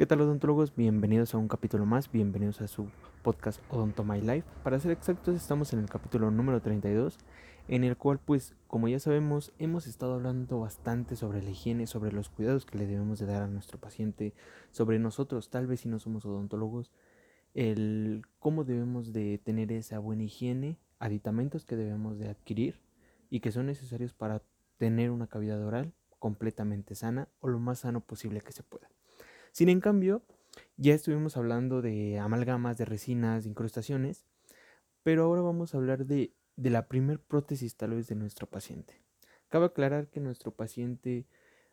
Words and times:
¿Qué 0.00 0.06
tal 0.06 0.22
odontólogos? 0.22 0.74
Bienvenidos 0.74 1.34
a 1.34 1.36
un 1.36 1.46
capítulo 1.46 1.84
más, 1.84 2.10
bienvenidos 2.10 2.62
a 2.62 2.68
su 2.68 2.88
podcast 3.22 3.60
Odonto 3.68 4.02
My 4.02 4.18
Life. 4.18 4.48
Para 4.64 4.80
ser 4.80 4.92
exactos, 4.92 5.36
estamos 5.36 5.74
en 5.74 5.80
el 5.80 5.90
capítulo 5.90 6.30
número 6.30 6.62
32, 6.62 7.18
en 7.68 7.84
el 7.84 7.98
cual 7.98 8.18
pues 8.18 8.54
como 8.66 8.88
ya 8.88 8.98
sabemos 8.98 9.52
hemos 9.58 9.86
estado 9.86 10.14
hablando 10.14 10.58
bastante 10.58 11.16
sobre 11.16 11.42
la 11.42 11.50
higiene, 11.50 11.86
sobre 11.86 12.12
los 12.12 12.30
cuidados 12.30 12.64
que 12.64 12.78
le 12.78 12.86
debemos 12.86 13.18
de 13.18 13.26
dar 13.26 13.42
a 13.42 13.46
nuestro 13.46 13.78
paciente, 13.78 14.32
sobre 14.70 14.98
nosotros, 14.98 15.50
tal 15.50 15.66
vez 15.66 15.80
si 15.80 15.90
no 15.90 15.98
somos 15.98 16.24
odontólogos, 16.24 16.90
el 17.52 18.22
cómo 18.38 18.64
debemos 18.64 19.12
de 19.12 19.36
tener 19.36 19.70
esa 19.70 19.98
buena 19.98 20.22
higiene, 20.22 20.78
aditamentos 20.98 21.66
que 21.66 21.76
debemos 21.76 22.18
de 22.18 22.30
adquirir 22.30 22.80
y 23.28 23.40
que 23.40 23.52
son 23.52 23.66
necesarios 23.66 24.14
para 24.14 24.40
tener 24.78 25.10
una 25.10 25.26
cavidad 25.26 25.62
oral 25.62 25.92
completamente 26.18 26.94
sana 26.94 27.28
o 27.40 27.48
lo 27.48 27.58
más 27.58 27.80
sano 27.80 28.00
posible 28.00 28.40
que 28.40 28.52
se 28.52 28.62
pueda. 28.62 28.88
Sin 29.52 29.68
en 29.68 29.80
cambio, 29.80 30.22
ya 30.76 30.94
estuvimos 30.94 31.36
hablando 31.36 31.82
de 31.82 32.18
amalgamas, 32.18 32.78
de 32.78 32.84
resinas, 32.84 33.44
de 33.44 33.50
incrustaciones, 33.50 34.24
pero 35.02 35.24
ahora 35.24 35.42
vamos 35.42 35.74
a 35.74 35.78
hablar 35.78 36.06
de, 36.06 36.32
de 36.56 36.70
la 36.70 36.86
primer 36.88 37.20
prótesis 37.20 37.76
tal 37.76 37.90
vez 37.90 38.06
de 38.06 38.14
nuestro 38.14 38.46
paciente. 38.46 39.00
Cabe 39.48 39.66
aclarar 39.66 40.08
que 40.08 40.20
nuestro 40.20 40.52
paciente 40.52 41.26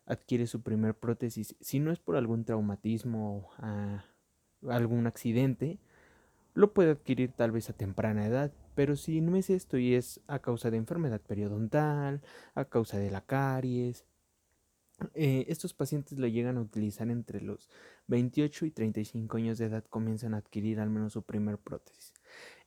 adquiere 0.06 0.46
su 0.46 0.62
primer 0.62 0.94
prótesis 0.94 1.54
si 1.60 1.80
no 1.80 1.92
es 1.92 1.98
por 1.98 2.16
algún 2.16 2.44
traumatismo 2.44 3.36
o 3.36 3.50
ah, 3.58 4.04
algún 4.68 5.06
accidente, 5.06 5.78
lo 6.54 6.72
puede 6.72 6.90
adquirir 6.90 7.32
tal 7.32 7.52
vez 7.52 7.70
a 7.70 7.74
temprana 7.74 8.26
edad, 8.26 8.52
pero 8.74 8.96
si 8.96 9.20
no 9.20 9.36
es 9.36 9.50
esto 9.50 9.78
y 9.78 9.94
es 9.94 10.20
a 10.26 10.40
causa 10.40 10.70
de 10.70 10.78
enfermedad 10.78 11.20
periodontal, 11.20 12.22
a 12.54 12.64
causa 12.64 12.98
de 12.98 13.10
la 13.10 13.20
caries, 13.20 14.04
eh, 15.14 15.46
estos 15.48 15.74
pacientes 15.74 16.18
lo 16.18 16.26
llegan 16.26 16.56
a 16.56 16.60
utilizar 16.60 17.10
entre 17.10 17.40
los 17.40 17.68
28 18.08 18.66
y 18.66 18.70
35 18.70 19.36
años 19.36 19.58
de 19.58 19.66
edad, 19.66 19.84
comienzan 19.88 20.34
a 20.34 20.38
adquirir 20.38 20.80
al 20.80 20.90
menos 20.90 21.12
su 21.12 21.22
primer 21.22 21.58
prótesis. 21.58 22.12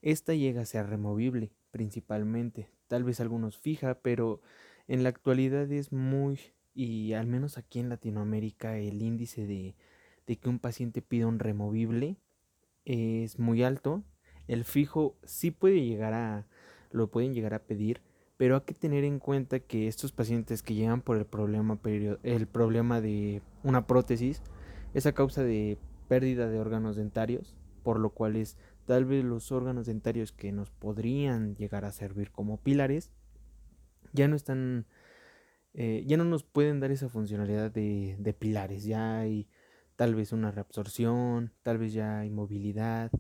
Esta 0.02 0.34
llega 0.34 0.62
a 0.62 0.66
ser 0.66 0.88
removible 0.88 1.52
principalmente, 1.72 2.70
tal 2.88 3.04
vez 3.04 3.20
algunos 3.20 3.58
fija, 3.58 3.96
pero 3.96 4.42
en 4.88 5.04
la 5.04 5.10
actualidad 5.10 5.72
es 5.72 5.92
muy, 5.92 6.40
y 6.74 7.14
al 7.14 7.28
menos 7.28 7.58
aquí 7.58 7.80
en 7.80 7.90
Latinoamérica, 7.90 8.78
el 8.78 9.02
índice 9.02 9.46
de, 9.46 9.76
de 10.28 10.38
que 10.38 10.50
un 10.50 10.60
paciente 10.60 11.02
pida 11.02 11.28
un 11.28 11.40
removible 11.40 12.18
es 12.86 13.40
muy 13.40 13.64
alto. 13.64 14.04
El 14.48 14.66
fijo 14.66 15.16
sí 15.24 15.52
puede 15.52 15.86
llegar 15.86 16.14
a, 16.14 16.48
lo 16.92 17.10
pueden 17.12 17.34
llegar 17.34 17.54
a 17.54 17.64
pedir, 17.64 18.02
pero 18.42 18.56
hay 18.56 18.62
que 18.62 18.74
tener 18.74 19.04
en 19.04 19.20
cuenta 19.20 19.60
que 19.60 19.88
estos 19.88 20.12
pacientes 20.12 20.64
que 20.64 20.74
llegan 20.74 21.04
por 21.04 21.16
el 21.16 21.28
problema, 21.28 21.80
el 22.24 22.48
problema 22.48 23.00
de 23.00 23.44
una 23.62 23.86
prótesis 23.86 24.42
es 24.96 25.06
a 25.06 25.12
causa 25.12 25.44
de 25.44 25.78
pérdida 26.08 26.50
de 26.50 26.60
órganos 26.60 26.96
dentarios, 26.96 27.56
por 27.84 28.00
lo 28.00 28.10
cual 28.10 28.36
es 28.36 28.58
tal 28.88 29.06
vez 29.06 29.24
los 29.24 29.52
órganos 29.52 29.86
dentarios 29.86 30.32
que 30.32 30.52
nos 30.52 30.72
podrían 30.72 31.56
llegar 31.56 31.86
a 31.86 31.92
servir 31.92 32.32
como 32.32 32.58
pilares 32.58 33.12
ya 34.12 34.28
no 34.28 34.36
están, 34.36 34.88
eh, 35.76 36.04
ya 36.08 36.18
no 36.18 36.24
nos 36.24 36.44
pueden 36.44 36.80
dar 36.80 36.90
esa 36.90 37.10
funcionalidad 37.10 37.70
de, 37.70 38.16
de 38.18 38.34
pilares, 38.34 38.86
ya 38.86 39.20
hay 39.20 39.50
tal 39.96 40.16
vez 40.16 40.32
una 40.32 40.50
reabsorción, 40.50 41.54
tal 41.62 41.78
vez 41.78 41.94
ya 41.94 42.22
hay 42.22 42.32
movilidad, 42.32 43.12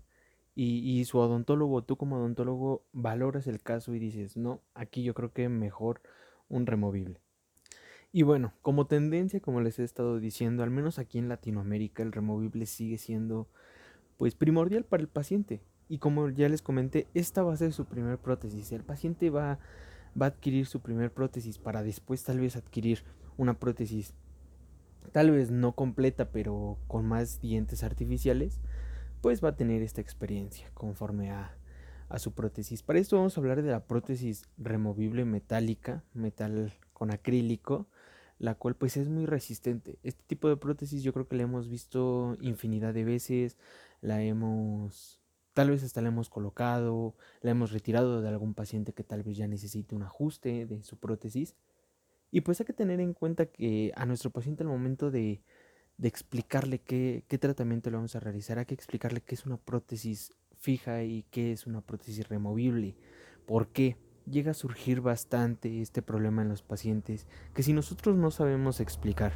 y, 0.53 1.03
su 1.05 1.17
odontólogo, 1.17 1.83
tú 1.83 1.95
como 1.95 2.17
odontólogo, 2.17 2.85
valoras 2.91 3.47
el 3.47 3.61
caso 3.61 3.95
y 3.95 3.99
dices, 3.99 4.35
no, 4.35 4.61
aquí 4.73 5.03
yo 5.03 5.13
creo 5.13 5.31
que 5.31 5.47
mejor 5.49 6.01
un 6.49 6.65
removible. 6.65 7.21
Y 8.11 8.23
bueno, 8.23 8.53
como 8.61 8.87
tendencia, 8.87 9.39
como 9.39 9.61
les 9.61 9.79
he 9.79 9.83
estado 9.83 10.19
diciendo, 10.19 10.63
al 10.63 10.69
menos 10.69 10.99
aquí 10.99 11.17
en 11.17 11.29
Latinoamérica 11.29 12.03
el 12.03 12.11
removible 12.11 12.65
sigue 12.65 12.97
siendo 12.97 13.47
pues 14.17 14.35
primordial 14.35 14.83
para 14.83 15.01
el 15.01 15.07
paciente. 15.07 15.61
Y 15.87 15.99
como 15.99 16.29
ya 16.29 16.49
les 16.49 16.61
comenté, 16.61 17.07
esta 17.13 17.43
va 17.43 17.53
a 17.53 17.57
ser 17.57 17.71
su 17.71 17.85
primer 17.85 18.17
prótesis. 18.17 18.71
El 18.73 18.83
paciente 18.83 19.29
va, 19.29 19.59
va 20.21 20.25
a 20.25 20.29
adquirir 20.29 20.65
su 20.65 20.81
primer 20.81 21.13
prótesis 21.13 21.57
para 21.57 21.83
después 21.83 22.23
tal 22.23 22.39
vez 22.39 22.57
adquirir 22.57 23.03
una 23.37 23.57
prótesis 23.57 24.13
tal 25.11 25.31
vez 25.31 25.51
no 25.51 25.73
completa, 25.73 26.31
pero 26.31 26.77
con 26.87 27.05
más 27.05 27.41
dientes 27.41 27.83
artificiales 27.83 28.59
pues 29.21 29.43
va 29.43 29.49
a 29.49 29.55
tener 29.55 29.81
esta 29.83 30.01
experiencia 30.01 30.69
conforme 30.73 31.31
a, 31.31 31.57
su 32.17 32.33
prótesis. 32.33 32.83
Para 32.83 32.99
esto 32.99 33.15
vamos 33.15 33.37
a 33.37 33.39
hablar 33.39 33.61
de 33.61 33.71
la 33.71 33.85
prótesis 33.85 34.43
removible 34.57 35.23
metálica, 35.23 36.03
metal 36.13 36.73
con 36.91 37.09
acrílico, 37.09 37.87
la 38.37 38.55
cual 38.55 38.75
pues 38.75 38.97
es 38.97 39.07
muy 39.07 39.25
resistente. 39.25 39.97
Este 40.03 40.21
tipo 40.27 40.49
de 40.49 40.57
prótesis 40.57 41.03
yo 41.03 41.13
creo 41.13 41.29
que 41.29 41.37
la 41.37 41.43
hemos 41.43 41.69
visto 41.69 42.35
infinidad 42.41 42.93
de 42.93 43.05
veces, 43.05 43.55
la 44.01 44.21
hemos, 44.21 45.21
tal 45.53 45.69
vez 45.69 45.83
hasta 45.83 46.01
la 46.01 46.09
hemos 46.09 46.29
colocado, 46.29 47.15
la 47.39 47.51
hemos 47.51 47.71
retirado 47.71 48.21
de 48.21 48.27
algún 48.27 48.55
paciente 48.55 48.91
que 48.91 49.05
tal 49.05 49.23
vez 49.23 49.37
ya 49.37 49.47
necesite 49.47 49.95
un 49.95 50.03
ajuste 50.03 50.65
de 50.65 50.83
su 50.83 50.97
prótesis. 50.97 51.55
Y 52.29 52.41
pues 52.41 52.59
hay 52.59 52.65
que 52.65 52.73
tener 52.73 52.99
en 52.99 53.13
cuenta 53.13 53.45
que 53.45 53.93
a 53.95 54.05
nuestro 54.05 54.31
paciente 54.31 54.63
al 54.63 54.69
momento 54.69 55.11
de, 55.11 55.43
de 56.01 56.07
explicarle 56.07 56.79
qué, 56.79 57.23
qué 57.27 57.37
tratamiento 57.37 57.91
le 57.91 57.97
vamos 57.97 58.15
a 58.15 58.19
realizar, 58.19 58.57
hay 58.57 58.65
que 58.65 58.73
explicarle 58.73 59.21
qué 59.21 59.35
es 59.35 59.45
una 59.45 59.57
prótesis 59.57 60.33
fija 60.57 61.03
y 61.03 61.25
qué 61.29 61.51
es 61.51 61.67
una 61.67 61.81
prótesis 61.81 62.27
removible. 62.27 62.95
¿Por 63.45 63.67
qué? 63.67 63.97
Llega 64.25 64.51
a 64.51 64.55
surgir 64.55 65.01
bastante 65.01 65.79
este 65.79 66.01
problema 66.01 66.41
en 66.41 66.49
los 66.49 66.63
pacientes 66.63 67.27
que 67.53 67.61
si 67.61 67.73
nosotros 67.73 68.17
no 68.17 68.31
sabemos 68.31 68.79
explicar, 68.79 69.33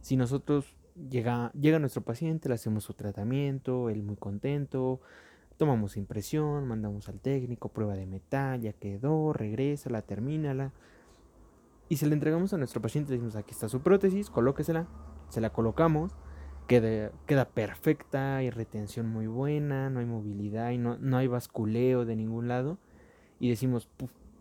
si 0.00 0.16
nosotros 0.16 0.76
llega, 0.94 1.50
llega 1.52 1.80
nuestro 1.80 2.02
paciente, 2.02 2.48
le 2.48 2.54
hacemos 2.54 2.84
su 2.84 2.94
tratamiento, 2.94 3.90
él 3.90 4.04
muy 4.04 4.16
contento, 4.16 5.00
tomamos 5.56 5.96
impresión, 5.96 6.68
mandamos 6.68 7.08
al 7.08 7.18
técnico, 7.18 7.68
prueba 7.68 7.94
de 7.94 8.06
metal, 8.06 8.60
ya 8.60 8.74
quedó, 8.74 9.32
regresa, 9.32 9.90
la 9.90 10.02
termínala. 10.02 10.72
Y 11.88 11.96
se 11.96 12.06
le 12.06 12.14
entregamos 12.14 12.52
a 12.52 12.58
nuestro 12.58 12.80
paciente, 12.80 13.10
le 13.10 13.16
decimos, 13.16 13.34
aquí 13.34 13.50
está 13.50 13.68
su 13.68 13.80
prótesis, 13.80 14.30
colóquesela, 14.30 14.86
se 15.30 15.40
la 15.40 15.50
colocamos, 15.50 16.16
queda, 16.66 17.12
queda 17.26 17.48
perfecta, 17.48 18.36
hay 18.36 18.50
retención 18.50 19.08
muy 19.08 19.26
buena, 19.26 19.90
no 19.90 20.00
hay 20.00 20.06
movilidad 20.06 20.70
y 20.70 20.78
no, 20.78 20.98
no 20.98 21.16
hay 21.16 21.26
basculeo 21.26 22.04
de 22.04 22.16
ningún 22.16 22.48
lado. 22.48 22.78
Y 23.38 23.48
decimos, 23.48 23.88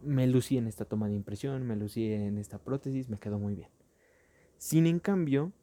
me 0.03 0.27
lucí 0.27 0.57
en 0.57 0.67
esta 0.67 0.85
toma 0.85 1.07
de 1.07 1.16
impresión, 1.16 1.66
me 1.66 1.75
lucí 1.75 2.11
en 2.11 2.38
esta 2.38 2.57
prótesis, 2.59 3.09
me 3.09 3.17
quedó 3.17 3.39
muy 3.39 3.55
bien. 3.55 3.69
Sin 4.57 4.88
en 4.88 5.00
cambio, 5.00 5.53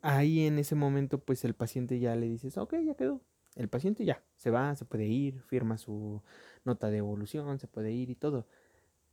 ahí 0.00 0.46
en 0.46 0.58
ese 0.58 0.74
momento, 0.74 1.18
pues 1.18 1.44
el 1.44 1.54
paciente 1.54 1.98
ya 1.98 2.16
le 2.16 2.28
dices, 2.28 2.58
ok, 2.58 2.74
ya 2.84 2.94
quedó. 2.94 3.20
El 3.54 3.68
paciente 3.68 4.04
ya 4.04 4.24
se 4.36 4.50
va, 4.50 4.74
se 4.76 4.84
puede 4.84 5.06
ir, 5.06 5.42
firma 5.42 5.76
su 5.76 6.22
nota 6.64 6.90
de 6.90 6.98
evolución, 6.98 7.58
se 7.58 7.66
puede 7.68 7.92
ir 7.92 8.08
y 8.10 8.14
todo. 8.14 8.46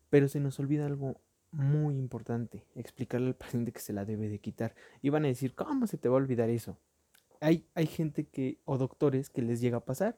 Pero 0.10 0.28
se 0.28 0.40
nos 0.40 0.60
olvida 0.60 0.86
algo 0.86 1.20
muy 1.52 1.98
importante 1.98 2.66
explicarle 2.76 3.28
al 3.28 3.36
paciente 3.36 3.72
que 3.72 3.80
se 3.80 3.94
la 3.94 4.06
debe 4.06 4.30
de 4.30 4.40
quitar. 4.40 4.76
Y 5.02 5.10
van 5.10 5.26
a 5.26 5.30
decir, 5.30 5.56
¿cómo 5.56 5.88
se 5.88 5.98
te 5.98 6.10
va 6.10 6.16
a 6.16 6.22
olvidar 6.22 6.50
eso? 6.50 6.78
Hay, 7.42 7.66
hay 7.74 7.88
gente 7.88 8.26
que, 8.26 8.60
o 8.66 8.78
doctores 8.78 9.30
que 9.30 9.42
les 9.42 9.62
llega 9.62 9.78
a 9.78 9.86
pasar, 9.86 10.18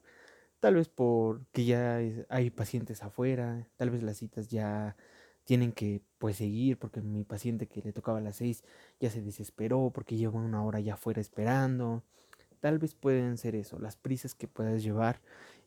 tal 0.60 0.76
vez 0.76 0.90
porque 0.90 1.66
ya 1.66 2.00
hay 2.30 2.50
pacientes 2.50 3.04
afuera, 3.04 3.68
tal 3.78 3.92
vez 3.92 4.04
las 4.04 4.18
citas 4.18 4.50
ya 4.50 4.96
tienen 5.44 5.72
que 5.72 6.02
pues 6.18 6.38
seguir 6.38 6.78
porque 6.78 7.02
mi 7.02 7.24
paciente 7.24 7.68
que 7.68 7.82
le 7.82 7.94
tocaba 7.94 8.20
a 8.20 8.22
las 8.22 8.38
seis 8.38 8.64
ya 9.00 9.10
se 9.10 9.22
desesperó 9.22 9.92
porque 9.94 10.16
lleva 10.16 10.40
una 10.40 10.64
hora 10.64 10.80
ya 10.80 10.94
afuera 10.94 11.22
esperando. 11.22 12.04
Tal 12.60 12.78
vez 12.78 12.94
pueden 12.94 13.38
ser 13.38 13.56
eso, 13.56 13.80
las 13.80 13.96
prisas 13.96 14.36
que 14.36 14.48
puedas 14.48 14.84
llevar 14.84 15.20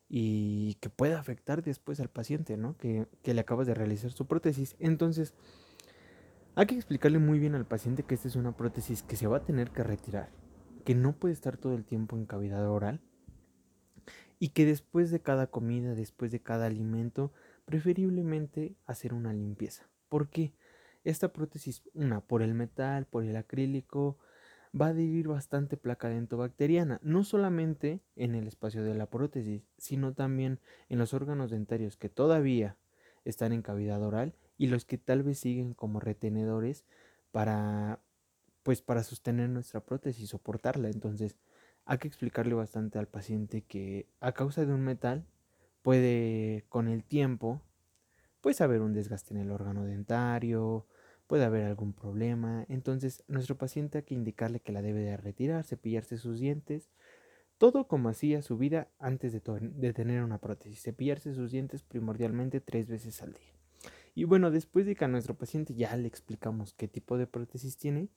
y 0.09 0.75
que 0.81 0.91
pueda 0.91 1.19
afectar 1.19 1.63
después 1.63 2.01
al 2.01 2.11
paciente, 2.11 2.57
¿no? 2.57 2.77
Que, 2.77 3.07
que 3.23 3.35
le 3.35 3.41
acabas 3.41 3.67
de 3.67 3.75
realizar 3.75 4.13
su 4.13 4.27
prótesis. 4.27 4.77
Entonces, 4.79 5.35
hay 6.55 6.67
que 6.67 6.77
explicarle 6.77 7.19
muy 7.19 7.39
bien 7.39 7.55
al 7.55 7.67
paciente 7.67 8.05
que 8.05 8.15
esta 8.15 8.29
es 8.29 8.37
una 8.37 8.57
prótesis 8.57 9.03
que 9.03 9.17
se 9.17 9.27
va 9.27 9.39
a 9.39 9.45
tener 9.45 9.71
que 9.71 9.83
retirar, 9.83 10.31
que 10.85 10.95
no 10.95 11.17
puede 11.17 11.35
estar 11.35 11.56
todo 11.56 11.75
el 11.75 11.85
tiempo 11.85 12.17
en 12.17 12.27
cavidad 12.27 12.69
oral 12.69 13.01
y 14.39 14.51
que 14.51 14.65
después 14.67 15.11
de 15.11 15.21
cada 15.21 15.49
comida, 15.49 15.95
después 15.95 16.31
de 16.31 16.41
cada 16.41 16.67
alimento, 16.67 17.33
preferiblemente 17.65 18.77
hacer 18.87 19.15
una 19.15 19.33
limpieza. 19.33 19.89
¿Por 20.09 20.29
qué? 20.29 20.55
Esta 21.03 21.33
prótesis, 21.33 21.83
una, 21.93 22.21
por 22.21 22.43
el 22.43 22.55
metal, 22.55 23.07
por 23.07 23.25
el 23.25 23.37
acrílico, 23.37 24.19
va 24.79 24.87
a 24.87 24.88
adherir 24.91 25.29
bastante 25.29 25.76
placa 25.76 26.09
dentobacteriana, 26.09 27.00
no 27.03 27.25
solamente 27.25 28.00
en 28.17 28.35
el 28.35 28.47
espacio 28.49 28.82
de 28.82 28.94
la 28.94 29.06
prótesis, 29.06 29.62
sino 29.79 30.15
también 30.15 30.61
en 30.88 30.99
los 30.99 31.15
órganos 31.15 31.50
dentarios 31.50 31.97
que 31.97 32.09
todavía 32.09 32.76
están 33.25 33.53
en 33.53 33.62
cavidad 33.62 34.03
oral 34.03 34.35
y 34.59 34.67
los 34.67 34.85
que 34.85 34.99
tal 34.99 35.23
vez 35.23 35.38
siguen 35.38 35.75
como 35.75 36.00
retenedores 36.00 36.85
para 37.31 38.00
pues 38.62 38.81
para 38.81 39.05
sostener 39.05 39.50
nuestra 39.50 39.81
prótesis, 39.81 40.31
soportarla. 40.31 40.88
Entonces, 40.88 41.37
hay 41.85 41.99
que 41.99 42.09
explicarle 42.09 42.55
bastante 42.55 42.99
al 42.99 43.09
paciente 43.09 43.62
que 43.62 44.09
a 44.21 44.32
causa 44.32 44.65
de 44.65 44.73
un 44.73 44.81
metal 44.81 45.26
puede 45.82 46.65
con 46.71 46.88
el 46.88 47.05
tiempo 47.05 47.61
pues 48.41 48.61
haber 48.61 48.81
un 48.81 48.94
desgaste 48.94 49.35
en 49.35 49.41
el 49.41 49.50
órgano 49.50 49.85
dentario, 49.85 50.87
puede 51.26 51.44
haber 51.44 51.65
algún 51.65 51.93
problema. 51.93 52.65
Entonces, 52.69 53.25
nuestro 53.29 53.56
paciente 53.56 53.99
hay 53.99 54.05
que 54.05 54.15
indicarle 54.15 54.61
que 54.61 54.73
la 54.73 54.82
debe 54.82 55.00
de 55.00 55.17
retirar, 55.17 55.65
cepillarse 55.65 56.19
sus 56.19 56.38
dientes, 56.38 56.91
todo 57.59 57.87
como 57.87 58.09
hacía 58.09 58.43
su 58.43 58.59
vida 58.59 58.88
antes 58.99 59.32
de, 59.32 59.41
tener 59.93 60.23
una 60.23 60.38
prótesis, 60.38 60.82
cepillarse 60.82 61.35
sus 61.35 61.50
dientes 61.53 61.82
primordialmente 61.82 62.61
tres 62.61 62.88
veces 62.88 63.23
al 63.23 63.32
día. 63.32 63.53
Y 64.15 64.25
bueno, 64.25 64.50
después 64.50 64.87
de 64.87 64.94
que 64.94 65.05
a 65.05 65.09
nuestro 65.09 65.35
paciente 65.35 65.75
ya 65.75 65.97
le 65.97 66.06
explicamos 66.06 66.75
qué 66.75 66.88
tipo 66.88 67.17
de 67.17 67.26
prótesis 67.26 67.76
tiene, 67.76 68.09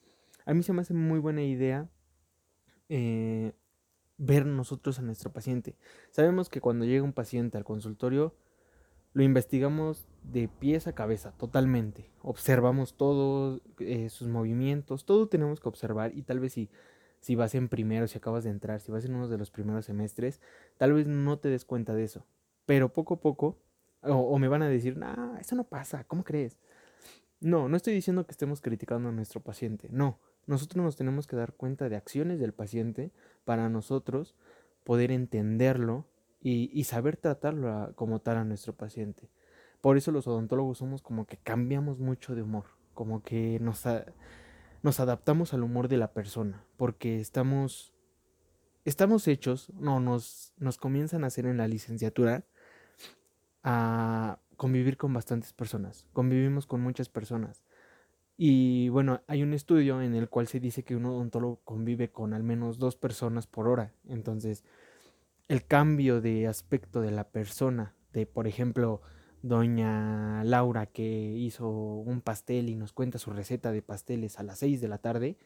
a 0.46 0.54
mí 0.54 0.64
se 0.64 0.74
me 0.74 0.82
hace 0.82 0.94
muy 0.94 1.20
buena 1.20 1.44
idea 1.44 1.90
eh, 2.90 3.54
ver 4.18 4.46
nosotros 4.46 5.00
a 5.00 5.02
nuestro 5.02 5.32
paciente. 5.32 5.76
Sabemos 6.12 6.50
que 6.50 6.62
cuando 6.62 6.86
llega 6.86 7.04
un 7.04 7.14
paciente 7.14 7.58
al 7.58 7.64
consultorio, 7.64 8.36
lo 9.18 9.24
investigamos 9.24 10.08
de 10.32 10.48
pies 10.48 10.86
a 10.86 10.94
cabeza, 10.94 11.32
totalmente. 11.32 12.12
Observamos 12.22 12.96
todos 12.96 13.64
eh, 13.80 14.12
sus 14.12 14.28
movimientos, 14.28 15.06
todo 15.06 15.28
tenemos 15.28 15.60
que 15.60 15.68
observar 15.68 16.16
y 16.16 16.22
tal 16.22 16.40
vez 16.40 16.54
si, 16.54 16.70
si 17.20 17.34
vas 17.34 17.56
en 17.56 17.68
primero, 17.68 18.08
si 18.08 18.20
acabas 18.20 18.44
de 18.44 18.52
entrar, 18.52 18.80
si 18.80 18.92
vas 18.92 19.06
en 19.06 19.16
uno 19.16 19.28
de 19.28 19.40
los 19.40 19.50
primeros 19.50 19.86
semestres, 19.86 20.40
tal 20.78 20.94
vez 20.94 21.08
no 21.08 21.40
te 21.40 21.50
des 21.50 21.66
cuenta 21.66 21.96
de 21.96 22.04
eso. 22.04 22.28
Pero 22.68 22.94
poco 22.94 23.16
a 23.16 23.20
poco, 23.20 23.58
o, 24.04 24.38
me 24.38 24.48
van 24.48 24.62
a 24.62 24.70
decir, 24.70 24.98
no, 24.98 25.36
eso 25.38 25.56
no 25.56 25.64
pasa, 25.64 26.04
¿cómo 26.04 26.24
crees? 26.24 26.60
No, 27.40 27.68
no 27.70 27.76
estoy 27.76 27.96
diciendo 27.96 28.28
que 28.28 28.34
estemos 28.34 28.62
criticando 28.62 29.10
a 29.10 29.14
nuestro 29.14 29.42
paciente, 29.42 29.88
no. 29.90 30.20
Nosotros 30.46 30.86
nos 30.86 30.96
tenemos 30.96 31.26
que 31.26 31.36
dar 31.36 31.54
cuenta 31.54 31.90
de 31.90 31.96
acciones 31.96 32.40
del 32.40 32.54
paciente 32.54 33.12
para 33.46 33.68
nosotros 33.68 34.36
poder 34.84 35.10
entenderlo 35.10 36.06
y, 36.50 36.84
saber 36.86 37.18
tratarlo 37.18 37.92
como 37.96 38.20
tal 38.20 38.38
a 38.38 38.46
nuestro 38.46 38.74
paciente. 38.74 39.30
Por 39.82 39.98
eso 39.98 40.12
los 40.12 40.28
odontólogos 40.28 40.78
somos 40.78 41.02
como 41.02 41.26
que 41.26 41.38
cambiamos 41.38 42.00
mucho 42.00 42.36
de 42.36 42.42
humor, 42.42 42.66
como 42.94 43.22
que 43.22 43.60
nos, 43.60 43.84
nos 44.82 45.00
adaptamos 45.02 45.54
al 45.54 45.64
humor 45.64 45.90
de 45.90 45.98
la 45.98 46.14
persona, 46.14 46.64
porque 46.78 47.20
estamos, 47.20 47.94
estamos 48.86 49.28
hechos, 49.28 49.72
no, 49.74 50.00
nos, 50.00 50.54
nos 50.58 50.78
comienzan 50.78 51.26
a 51.26 51.28
hacer 51.28 51.46
en 51.48 51.58
la 51.58 51.68
licenciatura 51.68 52.46
a 53.64 54.40
convivir 54.56 54.96
con 54.96 55.14
bastantes 55.14 55.52
personas, 55.52 56.08
convivimos 56.14 56.66
con 56.66 56.80
muchas 56.80 57.10
personas. 57.10 57.66
Y 58.38 58.88
bueno, 58.90 59.22
hay 59.28 59.44
un 59.44 59.54
estudio 59.54 60.02
en 60.02 60.16
el 60.16 60.30
cual 60.30 60.48
se 60.48 60.60
dice 60.60 60.84
que 60.84 60.96
un 60.96 61.06
odontólogo 61.06 61.60
convive 61.66 62.12
con 62.12 62.34
al 62.34 62.44
menos 62.44 62.78
dos 62.78 62.96
personas 62.96 63.48
por 63.48 63.68
hora. 63.68 63.94
Entonces, 64.08 64.64
el 65.48 65.66
cambio 65.66 66.22
de 66.22 66.48
aspecto 66.48 67.02
de 67.02 67.12
la 67.12 67.30
persona, 67.30 67.96
de 68.14 68.26
por 68.26 68.48
ejemplo, 68.48 69.02
doña 69.42 70.44
Laura 70.44 70.88
que 70.88 71.04
hizo 71.04 71.70
un 71.70 72.22
pastel 72.22 72.70
y 72.70 72.76
nos 72.76 72.94
cuenta 72.94 73.18
su 73.18 73.32
receta 73.32 73.72
de 73.72 73.82
pasteles 73.82 74.40
a 74.40 74.44
las 74.44 74.60
6 74.60 74.82
de 74.82 74.88
la 74.88 74.98
tarde, 74.98 75.38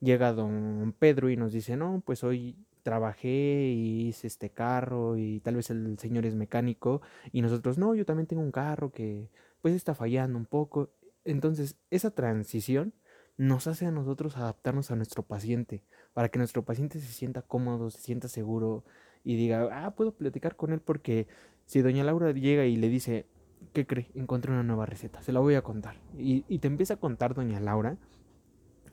llega 0.00 0.32
don 0.32 0.94
Pedro 0.98 1.30
y 1.30 1.36
nos 1.36 1.52
dice, 1.52 1.76
no, 1.76 2.02
pues 2.04 2.22
hoy 2.22 2.56
trabajé 2.82 3.72
y 3.74 4.08
hice 4.08 4.26
este 4.26 4.50
carro 4.50 5.16
y 5.16 5.40
tal 5.40 5.56
vez 5.56 5.70
el 5.70 5.98
señor 5.98 6.26
es 6.26 6.34
mecánico 6.34 7.00
y 7.32 7.42
nosotros, 7.42 7.78
no, 7.78 7.94
yo 7.94 8.04
también 8.04 8.26
tengo 8.26 8.42
un 8.42 8.52
carro 8.52 8.92
que 8.92 9.30
pues 9.62 9.74
está 9.74 9.94
fallando 9.94 10.38
un 10.38 10.46
poco. 10.46 10.90
Entonces, 11.24 11.76
esa 11.90 12.10
transición 12.10 12.92
nos 13.36 13.66
hace 13.66 13.86
a 13.86 13.90
nosotros 13.90 14.36
adaptarnos 14.36 14.90
a 14.90 14.96
nuestro 14.96 15.22
paciente, 15.22 15.82
para 16.12 16.28
que 16.28 16.38
nuestro 16.38 16.64
paciente 16.64 17.00
se 17.00 17.12
sienta 17.12 17.42
cómodo, 17.42 17.90
se 17.90 18.00
sienta 18.00 18.28
seguro, 18.28 18.84
y 19.24 19.36
diga, 19.36 19.68
ah, 19.72 19.94
puedo 19.94 20.12
platicar 20.12 20.54
con 20.54 20.72
él 20.72 20.80
porque 20.80 21.26
si 21.66 21.80
doña 21.80 22.04
Laura 22.04 22.30
llega 22.32 22.66
y 22.66 22.76
le 22.76 22.88
dice, 22.88 23.26
¿qué 23.72 23.86
cree? 23.86 24.10
Encontré 24.14 24.52
una 24.52 24.62
nueva 24.62 24.86
receta, 24.86 25.22
se 25.22 25.32
la 25.32 25.40
voy 25.40 25.54
a 25.54 25.62
contar. 25.62 25.96
Y, 26.16 26.44
y 26.48 26.58
te 26.58 26.68
empieza 26.68 26.94
a 26.94 26.98
contar 26.98 27.34
doña 27.34 27.58
Laura, 27.58 27.96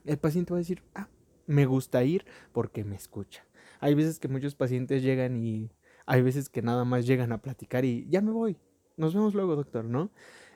el 0.04 0.18
paciente 0.18 0.52
va 0.52 0.56
a 0.56 0.60
decir, 0.60 0.82
ah, 0.94 1.08
me 1.46 1.66
gusta 1.66 2.02
ir 2.02 2.24
porque 2.52 2.84
me 2.84 2.96
escucha. 2.96 3.44
Hay 3.80 3.94
veces 3.94 4.18
que 4.18 4.28
muchos 4.28 4.54
pacientes 4.54 5.02
llegan 5.02 5.36
y 5.36 5.70
hay 6.06 6.22
veces 6.22 6.48
que 6.48 6.62
nada 6.62 6.84
más 6.84 7.06
llegan 7.06 7.32
a 7.32 7.42
platicar 7.42 7.84
y 7.84 8.06
ya 8.08 8.20
me 8.20 8.30
voy. 8.30 8.56
Nos 8.96 9.14
vemos 9.14 9.34
luego, 9.34 9.56
doctor, 9.56 9.84
¿no? 9.84 10.10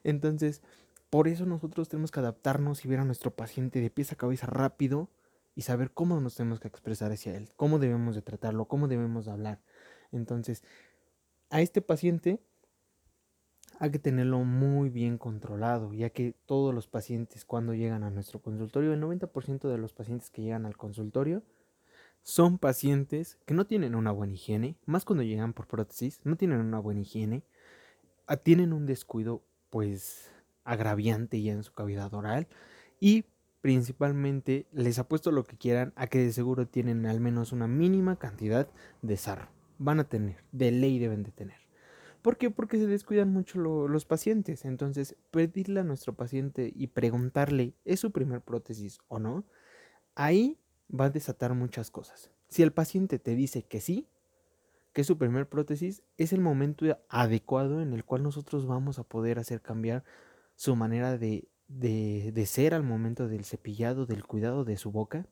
Entonces, 0.04 0.62
por 1.10 1.28
eso 1.28 1.46
nosotros 1.46 1.88
tenemos 1.88 2.10
que 2.10 2.20
adaptarnos 2.20 2.84
y 2.84 2.88
ver 2.88 3.00
a 3.00 3.04
nuestro 3.04 3.30
paciente 3.30 3.80
de 3.80 3.90
pies 3.90 4.12
a 4.12 4.16
cabeza 4.16 4.46
rápido 4.46 5.10
y 5.56 5.62
saber 5.62 5.90
cómo 5.90 6.20
nos 6.20 6.36
tenemos 6.36 6.60
que 6.60 6.68
expresar 6.68 7.10
hacia 7.10 7.34
él, 7.34 7.48
cómo 7.56 7.80
debemos 7.80 8.14
de 8.14 8.22
tratarlo, 8.22 8.66
cómo 8.66 8.86
debemos 8.86 9.24
de 9.24 9.32
hablar. 9.32 9.60
Entonces, 10.12 10.62
a 11.50 11.62
este 11.62 11.80
paciente 11.80 12.40
hay 13.78 13.90
que 13.90 13.98
tenerlo 13.98 14.44
muy 14.44 14.90
bien 14.90 15.18
controlado, 15.18 15.92
ya 15.94 16.10
que 16.10 16.34
todos 16.44 16.74
los 16.74 16.86
pacientes 16.86 17.44
cuando 17.44 17.74
llegan 17.74 18.04
a 18.04 18.10
nuestro 18.10 18.40
consultorio, 18.40 18.92
el 18.92 19.00
90% 19.00 19.68
de 19.68 19.78
los 19.78 19.94
pacientes 19.94 20.30
que 20.30 20.42
llegan 20.42 20.66
al 20.66 20.76
consultorio 20.76 21.42
son 22.22 22.58
pacientes 22.58 23.38
que 23.46 23.54
no 23.54 23.66
tienen 23.66 23.94
una 23.94 24.12
buena 24.12 24.34
higiene, 24.34 24.76
más 24.84 25.04
cuando 25.04 25.22
llegan 25.22 25.54
por 25.54 25.66
prótesis, 25.66 26.20
no 26.24 26.36
tienen 26.36 26.60
una 26.60 26.80
buena 26.80 27.00
higiene, 27.00 27.44
ah, 28.26 28.36
tienen 28.36 28.72
un 28.74 28.84
descuido 28.84 29.42
pues 29.70 30.30
agraviante 30.64 31.40
ya 31.40 31.52
en 31.52 31.62
su 31.62 31.72
cavidad 31.72 32.12
oral 32.12 32.46
y 33.00 33.24
principalmente 33.66 34.68
les 34.70 35.00
apuesto 35.00 35.32
lo 35.32 35.42
que 35.42 35.56
quieran 35.56 35.92
a 35.96 36.06
que 36.06 36.20
de 36.20 36.32
seguro 36.32 36.68
tienen 36.68 37.04
al 37.04 37.18
menos 37.18 37.50
una 37.50 37.66
mínima 37.66 38.14
cantidad 38.14 38.68
de 39.02 39.16
sarro. 39.16 39.48
Van 39.78 39.98
a 39.98 40.08
tener, 40.08 40.36
de 40.52 40.70
ley 40.70 41.00
deben 41.00 41.24
de 41.24 41.32
tener. 41.32 41.56
¿Por 42.22 42.36
qué? 42.36 42.48
Porque 42.52 42.78
se 42.78 42.86
descuidan 42.86 43.32
mucho 43.32 43.58
los 43.58 44.04
pacientes. 44.04 44.64
Entonces, 44.64 45.16
pedirle 45.32 45.80
a 45.80 45.82
nuestro 45.82 46.14
paciente 46.14 46.72
y 46.76 46.86
preguntarle, 46.86 47.74
¿es 47.84 47.98
su 47.98 48.12
primer 48.12 48.40
prótesis 48.40 49.00
o 49.08 49.18
no? 49.18 49.44
Ahí 50.14 50.60
va 50.88 51.06
a 51.06 51.10
desatar 51.10 51.52
muchas 51.54 51.90
cosas. 51.90 52.30
Si 52.46 52.62
el 52.62 52.72
paciente 52.72 53.18
te 53.18 53.34
dice 53.34 53.64
que 53.64 53.80
sí, 53.80 54.06
que 54.92 55.00
es 55.00 55.08
su 55.08 55.18
primer 55.18 55.48
prótesis, 55.48 56.04
es 56.18 56.32
el 56.32 56.40
momento 56.40 56.86
adecuado 57.08 57.82
en 57.82 57.94
el 57.94 58.04
cual 58.04 58.22
nosotros 58.22 58.64
vamos 58.64 59.00
a 59.00 59.02
poder 59.02 59.40
hacer 59.40 59.60
cambiar 59.60 60.04
su 60.54 60.76
manera 60.76 61.18
de, 61.18 61.48
de, 61.68 62.32
de, 62.32 62.46
ser 62.46 62.74
al 62.74 62.82
momento 62.82 63.28
del 63.28 63.44
cepillado, 63.44 64.06
del 64.06 64.24
cuidado 64.24 64.64
de 64.64 64.76
su 64.76 64.90
boca. 64.92 65.26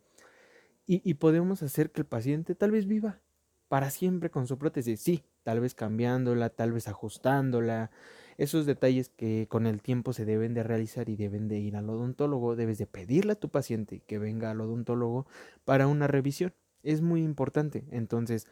Y, 0.86 1.00
y, 1.08 1.14
podemos 1.14 1.62
hacer 1.62 1.90
que 1.90 2.02
el 2.02 2.06
paciente 2.06 2.54
tal 2.54 2.70
vez 2.70 2.86
viva 2.86 3.20
para 3.68 3.90
siempre 3.90 4.30
con 4.30 4.46
su 4.46 4.58
prótesis. 4.58 5.00
Sí, 5.00 5.24
tal 5.42 5.60
vez 5.60 5.74
cambiándola, 5.74 6.50
tal 6.50 6.72
vez 6.72 6.88
ajustándola. 6.88 7.90
Esos 8.36 8.66
detalles 8.66 9.08
que 9.08 9.46
con 9.48 9.66
el 9.66 9.80
tiempo 9.80 10.12
se 10.12 10.24
deben 10.24 10.54
de 10.54 10.62
realizar 10.62 11.08
y 11.08 11.16
deben 11.16 11.48
de 11.48 11.58
ir 11.58 11.76
al 11.76 11.88
odontólogo. 11.88 12.56
Debes 12.56 12.78
de 12.78 12.86
pedirle 12.86 13.32
a 13.32 13.40
tu 13.40 13.48
paciente 13.48 14.00
que 14.06 14.18
venga 14.18 14.50
al 14.50 14.60
odontólogo 14.60 15.26
para 15.64 15.86
una 15.86 16.06
revisión. 16.06 16.52
Es 16.82 17.00
muy 17.00 17.22
importante. 17.22 17.84
Entonces, 17.90 18.46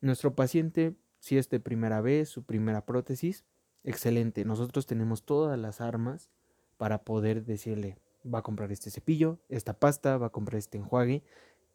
nuestro 0.00 0.34
paciente, 0.34 0.94
si 1.18 1.38
es 1.38 1.48
de 1.48 1.58
primera 1.58 2.00
vez, 2.00 2.28
su 2.28 2.44
primera 2.44 2.84
prótesis, 2.84 3.44
excelente. 3.82 4.44
Nosotros 4.44 4.86
tenemos 4.86 5.24
todas 5.24 5.58
las 5.58 5.80
armas 5.80 6.30
para 6.78 7.04
poder 7.04 7.44
decirle, 7.44 7.98
va 8.24 8.38
a 8.38 8.42
comprar 8.42 8.72
este 8.72 8.90
cepillo, 8.90 9.38
esta 9.48 9.74
pasta, 9.74 10.16
va 10.16 10.28
a 10.28 10.32
comprar 10.32 10.58
este 10.58 10.78
enjuague 10.78 11.22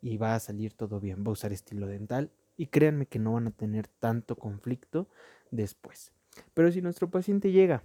y 0.02 0.18
va 0.18 0.36
a 0.36 0.40
salir 0.40 0.74
todo 0.74 1.00
bien, 1.00 1.24
va 1.24 1.30
a 1.30 1.34
usar 1.34 1.54
estilo 1.54 1.88
dental 1.88 2.32
y 2.58 2.68
créanme 2.68 3.06
que 3.06 3.20
no 3.20 3.34
van 3.34 3.48
a 3.48 3.52
tener 3.52 3.88
tanto 3.88 4.36
conflicto 4.36 5.08
después. 5.52 6.12
Pero 6.54 6.72
si 6.72 6.82
nuestro 6.82 7.10
paciente 7.10 7.52
llega 7.52 7.84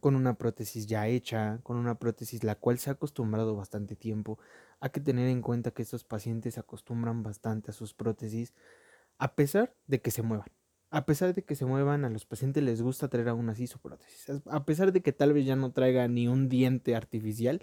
con 0.00 0.16
una 0.16 0.34
prótesis 0.34 0.86
ya 0.86 1.06
hecha, 1.08 1.60
con 1.62 1.76
una 1.76 1.98
prótesis 1.98 2.42
la 2.44 2.54
cual 2.54 2.78
se 2.78 2.90
ha 2.90 2.94
acostumbrado 2.94 3.54
bastante 3.56 3.96
tiempo, 3.96 4.38
hay 4.80 4.90
que 4.90 5.00
tener 5.00 5.28
en 5.28 5.42
cuenta 5.42 5.72
que 5.72 5.82
estos 5.82 6.04
pacientes 6.04 6.54
se 6.54 6.60
acostumbran 6.60 7.22
bastante 7.22 7.70
a 7.70 7.74
sus 7.74 7.92
prótesis 7.92 8.54
a 9.18 9.34
pesar 9.34 9.74
de 9.86 10.00
que 10.00 10.10
se 10.10 10.22
muevan. 10.22 10.48
A 10.90 11.06
pesar 11.06 11.34
de 11.34 11.44
que 11.44 11.54
se 11.54 11.64
muevan, 11.64 12.04
a 12.04 12.10
los 12.10 12.26
pacientes 12.26 12.62
les 12.62 12.82
gusta 12.82 13.08
traer 13.08 13.28
aún 13.28 13.48
así 13.48 13.66
su 13.66 13.78
prótesis. 13.78 14.26
A 14.46 14.64
pesar 14.64 14.92
de 14.92 15.02
que 15.02 15.12
tal 15.12 15.32
vez 15.32 15.46
ya 15.46 15.54
no 15.54 15.72
traiga 15.72 16.08
ni 16.08 16.26
un 16.26 16.48
diente 16.48 16.96
artificial 16.96 17.60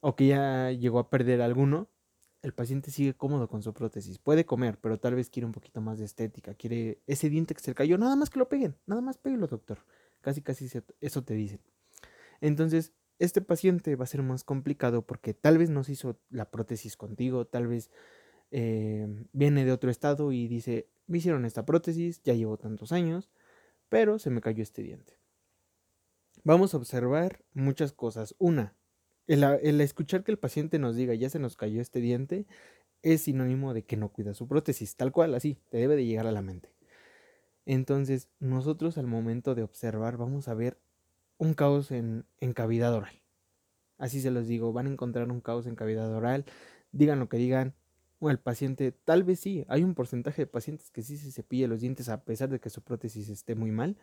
o 0.00 0.16
que 0.16 0.28
ya 0.28 0.70
llegó 0.70 0.98
a 0.98 1.10
perder 1.10 1.42
alguno, 1.42 1.90
el 2.40 2.54
paciente 2.54 2.90
sigue 2.90 3.14
cómodo 3.14 3.48
con 3.48 3.62
su 3.62 3.74
prótesis. 3.74 4.18
Puede 4.18 4.46
comer, 4.46 4.78
pero 4.80 4.98
tal 4.98 5.14
vez 5.14 5.28
quiere 5.28 5.46
un 5.46 5.52
poquito 5.52 5.80
más 5.80 5.98
de 5.98 6.06
estética. 6.06 6.54
Quiere 6.54 7.02
ese 7.06 7.28
diente 7.28 7.54
que 7.54 7.60
se 7.60 7.70
le 7.70 7.74
cayó, 7.74 7.98
nada 7.98 8.16
más 8.16 8.30
que 8.30 8.38
lo 8.38 8.48
peguen. 8.48 8.76
Nada 8.86 9.02
más 9.02 9.18
péguelo, 9.18 9.46
doctor. 9.46 9.84
Casi, 10.20 10.40
casi 10.40 10.70
eso 11.00 11.24
te 11.24 11.34
dicen. 11.34 11.60
Entonces, 12.40 12.94
este 13.18 13.40
paciente 13.40 13.96
va 13.96 14.04
a 14.04 14.08
ser 14.08 14.22
más 14.22 14.44
complicado 14.44 15.04
porque 15.04 15.34
tal 15.34 15.58
vez 15.58 15.70
no 15.70 15.84
se 15.84 15.92
hizo 15.92 16.20
la 16.30 16.50
prótesis 16.50 16.96
contigo, 16.96 17.46
tal 17.46 17.66
vez 17.66 17.90
eh, 18.50 19.06
viene 19.32 19.64
de 19.64 19.72
otro 19.72 19.90
estado 19.90 20.32
y 20.32 20.48
dice, 20.48 20.88
me 21.06 21.18
hicieron 21.18 21.44
esta 21.44 21.66
prótesis, 21.66 22.22
ya 22.22 22.34
llevo 22.34 22.56
tantos 22.56 22.92
años, 22.92 23.30
pero 23.88 24.18
se 24.18 24.30
me 24.30 24.40
cayó 24.40 24.62
este 24.62 24.82
diente. 24.82 25.18
Vamos 26.44 26.72
a 26.72 26.76
observar 26.76 27.44
muchas 27.52 27.92
cosas. 27.92 28.34
Una, 28.38 28.74
el, 29.26 29.80
escuchar 29.80 30.24
que 30.24 30.32
el 30.32 30.38
paciente 30.38 30.78
nos 30.78 30.96
diga, 30.96 31.14
ya 31.14 31.28
se 31.28 31.38
nos 31.38 31.56
cayó 31.56 31.80
este 31.80 32.00
diente, 32.00 32.46
es 33.02 33.22
sinónimo 33.22 33.74
de 33.74 33.84
que 33.84 33.96
no 33.96 34.10
cuida 34.10 34.34
su 34.34 34.48
prótesis, 34.48 34.96
tal 34.96 35.12
cual, 35.12 35.34
así, 35.34 35.58
te 35.70 35.78
debe 35.78 35.96
de 35.96 36.06
llegar 36.06 36.26
a 36.26 36.32
la 36.32 36.42
mente. 36.42 36.72
Entonces, 37.66 38.28
nosotros 38.40 38.96
al 38.96 39.06
momento 39.06 39.54
de 39.54 39.62
observar 39.62 40.16
vamos 40.16 40.48
a 40.48 40.54
ver 40.54 40.78
un 41.36 41.54
caos 41.54 41.90
en, 41.90 42.24
en 42.40 42.54
cavidad 42.54 42.94
oral. 42.94 43.20
Así 43.98 44.20
se 44.20 44.30
los 44.30 44.46
digo, 44.46 44.72
van 44.72 44.86
a 44.86 44.90
encontrar 44.90 45.30
un 45.30 45.40
caos 45.40 45.66
en 45.66 45.74
cavidad 45.74 46.12
oral, 46.14 46.44
digan 46.92 47.18
lo 47.18 47.28
que 47.28 47.36
digan, 47.36 47.74
o 48.20 48.30
el 48.30 48.38
paciente, 48.38 48.92
tal 48.92 49.22
vez 49.22 49.40
sí, 49.40 49.64
hay 49.68 49.84
un 49.84 49.94
porcentaje 49.94 50.42
de 50.42 50.46
pacientes 50.46 50.90
que 50.90 51.02
sí 51.02 51.16
se 51.16 51.30
cepilla 51.30 51.68
los 51.68 51.80
dientes 51.80 52.08
a 52.08 52.24
pesar 52.24 52.48
de 52.48 52.60
que 52.60 52.70
su 52.70 52.82
prótesis 52.82 53.28
esté 53.28 53.54
muy 53.54 53.70
mal, 53.70 53.96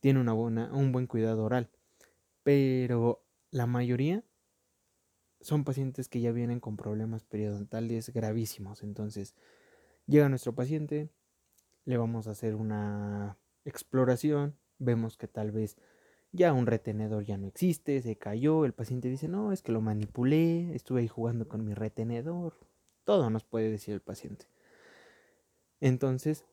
tiene 0.00 0.20
una 0.20 0.32
buena, 0.32 0.72
un 0.72 0.92
buen 0.92 1.06
cuidado 1.06 1.44
oral, 1.44 1.70
pero 2.42 3.24
la 3.50 3.66
mayoría 3.66 4.24
son 5.40 5.64
pacientes 5.64 6.08
que 6.08 6.20
ya 6.20 6.32
vienen 6.32 6.60
con 6.60 6.76
problemas 6.76 7.24
periodontales 7.24 8.10
gravísimos, 8.10 8.82
entonces 8.82 9.34
llega 10.06 10.28
nuestro 10.28 10.54
paciente, 10.54 11.10
le 11.86 11.96
vamos 11.96 12.26
a 12.26 12.32
hacer 12.32 12.54
una 12.54 13.38
exploración, 13.64 14.56
vemos 14.78 15.16
que 15.16 15.28
tal 15.28 15.50
vez 15.50 15.76
ya 16.32 16.52
un 16.52 16.66
retenedor 16.66 17.24
ya 17.24 17.38
no 17.38 17.46
existe, 17.46 18.00
se 18.02 18.16
cayó, 18.16 18.64
el 18.64 18.74
paciente 18.74 19.08
dice, 19.08 19.28
no, 19.28 19.52
es 19.52 19.62
que 19.62 19.72
lo 19.72 19.80
manipulé, 19.80 20.74
estuve 20.74 21.00
ahí 21.00 21.08
jugando 21.08 21.48
con 21.48 21.64
mi 21.64 21.74
retenedor, 21.74 22.54
todo 23.04 23.30
nos 23.30 23.44
puede 23.44 23.70
decir 23.70 23.94
el 23.94 24.00
paciente. 24.00 24.46
Entonces, 25.80 26.44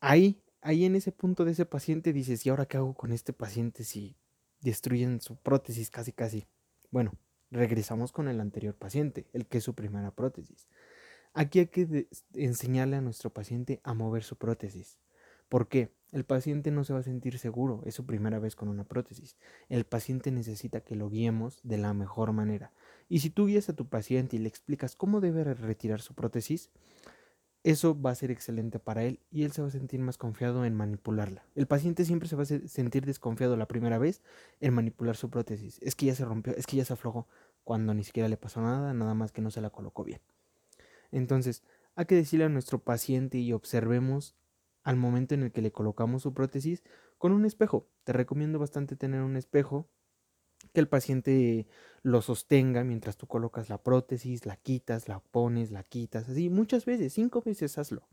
ahí, 0.00 0.42
ahí 0.60 0.84
en 0.84 0.96
ese 0.96 1.12
punto 1.12 1.44
de 1.44 1.52
ese 1.52 1.66
paciente 1.66 2.12
dices, 2.12 2.44
¿y 2.44 2.50
ahora 2.50 2.66
qué 2.66 2.76
hago 2.76 2.94
con 2.94 3.12
este 3.12 3.32
paciente 3.32 3.84
si 3.84 4.16
destruyen 4.60 5.20
su 5.20 5.36
prótesis 5.36 5.90
casi 5.90 6.12
casi? 6.12 6.46
Bueno, 6.90 7.12
regresamos 7.50 8.12
con 8.12 8.28
el 8.28 8.40
anterior 8.40 8.74
paciente, 8.74 9.26
el 9.32 9.46
que 9.46 9.58
es 9.58 9.64
su 9.64 9.74
primera 9.74 10.10
prótesis. 10.10 10.68
Aquí 11.32 11.60
hay 11.60 11.66
que 11.66 12.08
enseñarle 12.34 12.96
a 12.96 13.00
nuestro 13.00 13.30
paciente 13.30 13.80
a 13.82 13.94
mover 13.94 14.22
su 14.22 14.36
prótesis. 14.36 14.98
¿Por 15.48 15.68
qué? 15.68 15.92
El 16.12 16.24
paciente 16.24 16.70
no 16.70 16.84
se 16.84 16.92
va 16.92 17.00
a 17.00 17.04
sentir 17.04 17.38
seguro, 17.38 17.82
es 17.84 17.94
su 17.94 18.06
primera 18.06 18.38
vez 18.38 18.54
con 18.54 18.68
una 18.68 18.84
prótesis. 18.84 19.36
El 19.68 19.84
paciente 19.84 20.30
necesita 20.30 20.80
que 20.80 20.94
lo 20.94 21.08
guiemos 21.08 21.60
de 21.62 21.78
la 21.78 21.92
mejor 21.92 22.32
manera. 22.32 22.72
Y 23.08 23.20
si 23.20 23.30
tú 23.30 23.46
guías 23.46 23.68
a 23.68 23.76
tu 23.76 23.88
paciente 23.88 24.36
y 24.36 24.38
le 24.38 24.48
explicas 24.48 24.96
cómo 24.96 25.20
debe 25.20 25.44
retirar 25.44 26.00
su 26.00 26.14
prótesis, 26.14 26.70
eso 27.64 27.98
va 27.98 28.10
a 28.10 28.14
ser 28.14 28.30
excelente 28.30 28.78
para 28.78 29.04
él 29.04 29.20
y 29.30 29.44
él 29.44 29.52
se 29.52 29.62
va 29.62 29.68
a 29.68 29.70
sentir 29.70 29.98
más 29.98 30.18
confiado 30.18 30.66
en 30.66 30.74
manipularla. 30.74 31.46
El 31.54 31.66
paciente 31.66 32.04
siempre 32.04 32.28
se 32.28 32.36
va 32.36 32.42
a 32.42 32.46
sentir 32.46 33.06
desconfiado 33.06 33.56
la 33.56 33.66
primera 33.66 33.96
vez 33.96 34.22
en 34.60 34.74
manipular 34.74 35.16
su 35.16 35.30
prótesis. 35.30 35.78
Es 35.80 35.94
que 35.94 36.06
ya 36.06 36.14
se 36.14 36.26
rompió, 36.26 36.54
es 36.54 36.66
que 36.66 36.76
ya 36.76 36.84
se 36.84 36.92
aflojó, 36.92 37.26
cuando 37.64 37.94
ni 37.94 38.04
siquiera 38.04 38.28
le 38.28 38.36
pasó 38.36 38.60
nada, 38.60 38.92
nada 38.92 39.14
más 39.14 39.32
que 39.32 39.40
no 39.40 39.50
se 39.50 39.62
la 39.62 39.70
colocó 39.70 40.04
bien. 40.04 40.20
Entonces, 41.10 41.62
hay 41.94 42.04
que 42.04 42.14
decirle 42.14 42.44
a 42.44 42.50
nuestro 42.50 42.80
paciente 42.80 43.38
y 43.38 43.54
observemos 43.54 44.36
al 44.82 44.96
momento 44.96 45.34
en 45.34 45.42
el 45.44 45.50
que 45.50 45.62
le 45.62 45.72
colocamos 45.72 46.22
su 46.22 46.34
prótesis 46.34 46.82
con 47.16 47.32
un 47.32 47.46
espejo. 47.46 47.88
Te 48.04 48.12
recomiendo 48.12 48.58
bastante 48.58 48.94
tener 48.94 49.22
un 49.22 49.36
espejo 49.36 49.88
que 50.74 50.80
el 50.80 50.88
paciente 50.88 51.66
lo 52.02 52.20
sostenga 52.20 52.84
mientras 52.84 53.16
tú 53.16 53.26
colocas 53.26 53.70
la 53.70 53.82
prótesis, 53.82 54.44
la 54.44 54.56
quitas, 54.56 55.08
la 55.08 55.20
pones, 55.20 55.70
la 55.70 55.84
quitas, 55.84 56.28
así 56.28 56.50
muchas 56.50 56.84
veces, 56.84 57.14
cinco 57.14 57.40
veces 57.40 57.78
hazlo. 57.78 58.06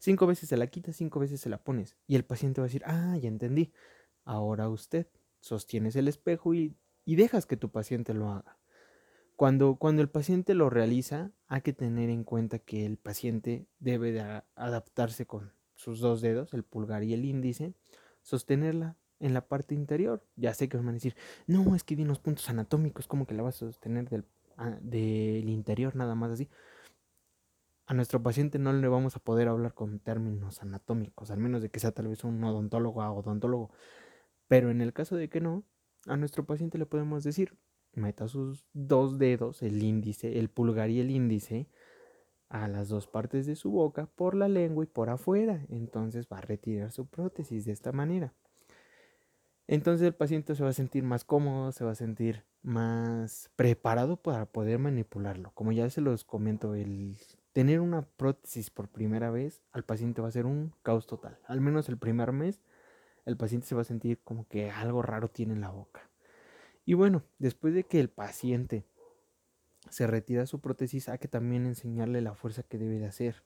Cinco 0.00 0.26
veces 0.26 0.48
se 0.48 0.56
la 0.56 0.68
quitas, 0.68 0.96
cinco 0.96 1.20
veces 1.20 1.40
se 1.40 1.48
la 1.48 1.58
pones. 1.58 1.96
Y 2.06 2.14
el 2.14 2.24
paciente 2.24 2.60
va 2.60 2.66
a 2.66 2.68
decir, 2.68 2.82
ah, 2.86 3.16
ya 3.20 3.28
entendí. 3.28 3.72
Ahora 4.24 4.68
usted 4.68 5.08
sostienes 5.40 5.96
el 5.96 6.08
espejo 6.08 6.54
y, 6.54 6.76
y 7.04 7.16
dejas 7.16 7.46
que 7.46 7.56
tu 7.56 7.70
paciente 7.70 8.14
lo 8.14 8.30
haga. 8.30 8.58
Cuando, 9.34 9.76
cuando 9.76 10.00
el 10.02 10.08
paciente 10.08 10.54
lo 10.54 10.70
realiza, 10.70 11.32
hay 11.46 11.62
que 11.62 11.72
tener 11.72 12.10
en 12.10 12.24
cuenta 12.24 12.58
que 12.58 12.86
el 12.86 12.96
paciente 12.96 13.66
debe 13.80 14.12
de 14.12 14.42
adaptarse 14.54 15.26
con 15.26 15.52
sus 15.74 16.00
dos 16.00 16.20
dedos, 16.20 16.54
el 16.54 16.64
pulgar 16.64 17.04
y 17.04 17.12
el 17.12 17.24
índice, 17.24 17.74
sostenerla 18.22 18.96
en 19.20 19.34
la 19.34 19.46
parte 19.46 19.74
interior. 19.74 20.24
Ya 20.36 20.54
sé 20.54 20.68
que 20.68 20.76
van 20.76 20.88
a 20.88 20.92
decir, 20.92 21.16
no, 21.46 21.74
es 21.74 21.84
que 21.84 21.96
di 21.96 22.02
unos 22.02 22.20
puntos 22.20 22.48
anatómicos, 22.48 23.06
como 23.06 23.26
que 23.26 23.34
la 23.34 23.42
vas 23.42 23.56
a 23.56 23.66
sostener 23.66 24.08
del, 24.08 24.24
ah, 24.56 24.76
del 24.80 25.48
interior, 25.48 25.96
nada 25.96 26.14
más 26.14 26.32
así. 26.32 26.48
A 27.86 27.94
nuestro 27.94 28.22
paciente 28.22 28.58
no 28.58 28.72
le 28.72 28.86
vamos 28.88 29.16
a 29.16 29.20
poder 29.20 29.48
hablar 29.48 29.72
con 29.74 29.98
términos 29.98 30.62
anatómicos, 30.62 31.30
al 31.30 31.38
menos 31.38 31.62
de 31.62 31.70
que 31.70 31.80
sea 31.80 31.92
tal 31.92 32.08
vez 32.08 32.22
un 32.22 32.42
odontólogo 32.44 33.00
o 33.00 33.12
odontólogo. 33.18 33.70
Pero 34.46 34.70
en 34.70 34.80
el 34.80 34.92
caso 34.92 35.16
de 35.16 35.28
que 35.28 35.40
no, 35.40 35.64
a 36.06 36.16
nuestro 36.16 36.44
paciente 36.44 36.78
le 36.78 36.86
podemos 36.86 37.24
decir, 37.24 37.56
meta 37.94 38.28
sus 38.28 38.66
dos 38.72 39.18
dedos, 39.18 39.62
el 39.62 39.82
índice, 39.82 40.38
el 40.38 40.50
pulgar 40.50 40.90
y 40.90 41.00
el 41.00 41.10
índice, 41.10 41.68
a 42.48 42.66
las 42.68 42.88
dos 42.88 43.06
partes 43.06 43.46
de 43.46 43.56
su 43.56 43.70
boca 43.70 44.06
por 44.06 44.34
la 44.34 44.48
lengua 44.48 44.84
y 44.84 44.86
por 44.86 45.10
afuera. 45.10 45.64
Entonces 45.68 46.28
va 46.32 46.38
a 46.38 46.42
retirar 46.42 46.92
su 46.92 47.06
prótesis 47.06 47.64
de 47.64 47.72
esta 47.72 47.92
manera. 47.92 48.34
Entonces 49.68 50.06
el 50.06 50.14
paciente 50.14 50.54
se 50.54 50.64
va 50.64 50.70
a 50.70 50.72
sentir 50.72 51.04
más 51.04 51.24
cómodo, 51.24 51.72
se 51.72 51.84
va 51.84 51.92
a 51.92 51.94
sentir 51.94 52.42
más 52.62 53.50
preparado 53.54 54.16
para 54.16 54.46
poder 54.46 54.78
manipularlo. 54.78 55.52
Como 55.54 55.72
ya 55.72 55.90
se 55.90 56.00
los 56.00 56.24
comento, 56.24 56.74
el 56.74 57.18
tener 57.52 57.80
una 57.80 58.02
prótesis 58.02 58.70
por 58.70 58.88
primera 58.88 59.30
vez 59.30 59.62
al 59.72 59.84
paciente 59.84 60.22
va 60.22 60.28
a 60.28 60.32
ser 60.32 60.46
un 60.46 60.72
caos 60.82 61.06
total. 61.06 61.38
Al 61.46 61.60
menos 61.60 61.88
el 61.90 61.98
primer 61.98 62.32
mes 62.32 62.62
el 63.26 63.36
paciente 63.36 63.66
se 63.66 63.74
va 63.74 63.82
a 63.82 63.84
sentir 63.84 64.18
como 64.24 64.48
que 64.48 64.70
algo 64.70 65.02
raro 65.02 65.28
tiene 65.28 65.52
en 65.52 65.60
la 65.60 65.68
boca. 65.68 66.08
Y 66.86 66.94
bueno, 66.94 67.22
después 67.38 67.74
de 67.74 67.84
que 67.84 68.00
el 68.00 68.08
paciente 68.08 68.86
se 69.90 70.06
retira 70.06 70.46
su 70.46 70.60
prótesis, 70.60 71.10
hay 71.10 71.18
que 71.18 71.28
también 71.28 71.66
enseñarle 71.66 72.22
la 72.22 72.34
fuerza 72.34 72.62
que 72.62 72.78
debe 72.78 72.98
de 72.98 73.06
hacer. 73.06 73.42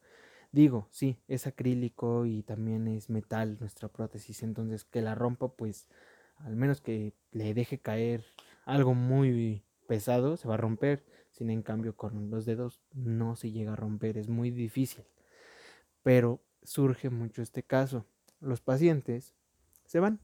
Digo, 0.52 0.87
sí, 0.93 1.19
es 1.26 1.49
acrílico 1.49 2.26
y 2.26 2.45
también 2.45 2.87
es 2.87 3.11
metal 3.11 3.57
nuestra 3.59 3.88
prótesis, 3.88 4.45
entonces 4.45 4.85
que 4.85 5.00
la 5.00 5.17
rompa, 5.17 5.49
pues 5.49 5.88
al 6.44 6.56
menos 6.56 6.80
que 6.80 7.14
le 7.30 7.54
deje 7.54 7.78
caer 7.78 8.25
algo 8.64 8.94
muy 8.94 9.62
pesado, 9.87 10.37
se 10.37 10.49
va 10.49 10.54
a 10.54 10.58
romper. 10.58 11.04
Sin 11.30 11.50
en 11.50 11.62
cambio, 11.62 11.96
con 11.96 12.30
los 12.30 12.44
dedos 12.44 12.80
no 12.92 13.37
se 13.37 13.50
llega 13.50 13.72
a 13.72 13.76
romper, 13.76 14.18
es 14.18 14.28
muy 14.28 14.50
difícil. 14.50 15.04
Pero 16.02 16.42
surge 16.62 17.11
mucho 17.11 17.42
este 17.42 17.62
caso. 17.62 18.04
Los 18.40 18.61
pacientes 18.61 19.34
se 19.87 19.99
van. 20.00 20.20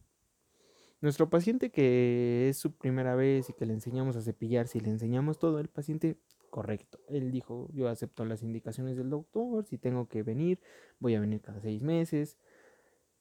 Nuestro 1.01 1.31
paciente 1.31 1.71
que 1.71 2.49
es 2.49 2.59
su 2.59 2.73
primera 2.73 3.15
vez 3.15 3.49
y 3.49 3.53
que 3.53 3.67
le 3.67 3.73
enseñamos 3.73 4.17
a 4.17 4.23
cepillar, 4.23 4.67
si 4.67 4.81
le 4.81 4.91
enseñamos 4.91 5.39
todo, 5.39 5.61
el 5.61 5.69
paciente 5.69 6.19
correcto. 6.51 6.99
Él 7.09 7.31
dijo, 7.31 7.69
yo 7.73 7.89
acepto 7.89 8.25
las 8.25 8.43
indicaciones 8.43 8.97
del 8.97 9.11
doctor, 9.11 9.65
si 9.65 9.79
tengo 9.79 10.09
que 10.09 10.23
venir, 10.23 10.61
voy 10.99 11.15
a 11.15 11.21
venir 11.21 11.41
cada 11.41 11.61
seis 11.61 11.83
meses. 11.83 12.37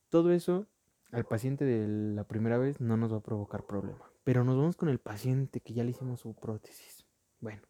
Todo 0.08 0.32
eso 0.32 0.66
al 1.10 1.24
paciente 1.24 1.64
de 1.64 2.14
la 2.14 2.24
primera 2.24 2.58
vez 2.58 2.80
no 2.80 2.96
nos 2.96 3.12
va 3.12 3.18
a 3.18 3.22
provocar 3.22 3.64
problema. 3.64 4.10
Pero 4.24 4.44
nos 4.44 4.56
vamos 4.56 4.76
con 4.76 4.88
el 4.88 4.98
paciente 4.98 5.60
que 5.60 5.72
ya 5.72 5.84
le 5.84 5.90
hicimos 5.90 6.20
su 6.20 6.34
prótesis. 6.34 7.06
Bueno, 7.40 7.62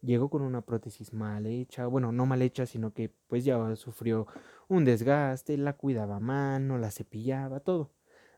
llegó 0.00 0.30
con 0.30 0.42
una 0.42 0.62
prótesis 0.62 1.12
mal 1.12 1.46
hecha, 1.46 1.86
bueno, 1.86 2.12
no 2.12 2.24
mal 2.24 2.42
hecha, 2.42 2.66
sino 2.66 2.94
que 2.94 3.12
pues 3.26 3.44
ya 3.44 3.76
sufrió 3.76 4.26
un 4.68 4.84
desgaste, 4.84 5.56
la 5.58 5.74
cuidaba 5.74 6.16
a 6.16 6.20
mano, 6.20 6.78
la 6.78 6.90
cepillaba, 6.90 7.60
todo. 7.60 7.92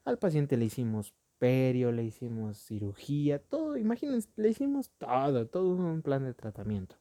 Al 0.05 0.19
paciente 0.19 0.57
le 0.57 0.65
hicimos 0.65 1.15
perio, 1.39 1.93
le 1.93 2.05
hicimos 2.05 2.59
cirugía, 2.59 3.39
todo, 3.39 3.77
imagínense, 3.77 4.29
le 4.37 4.49
hicimos 4.51 4.91
todo, 4.99 5.47
todo 5.47 5.75
un 5.75 6.03
plan 6.03 6.25
de 6.25 6.35
tratamiento. 6.35 6.97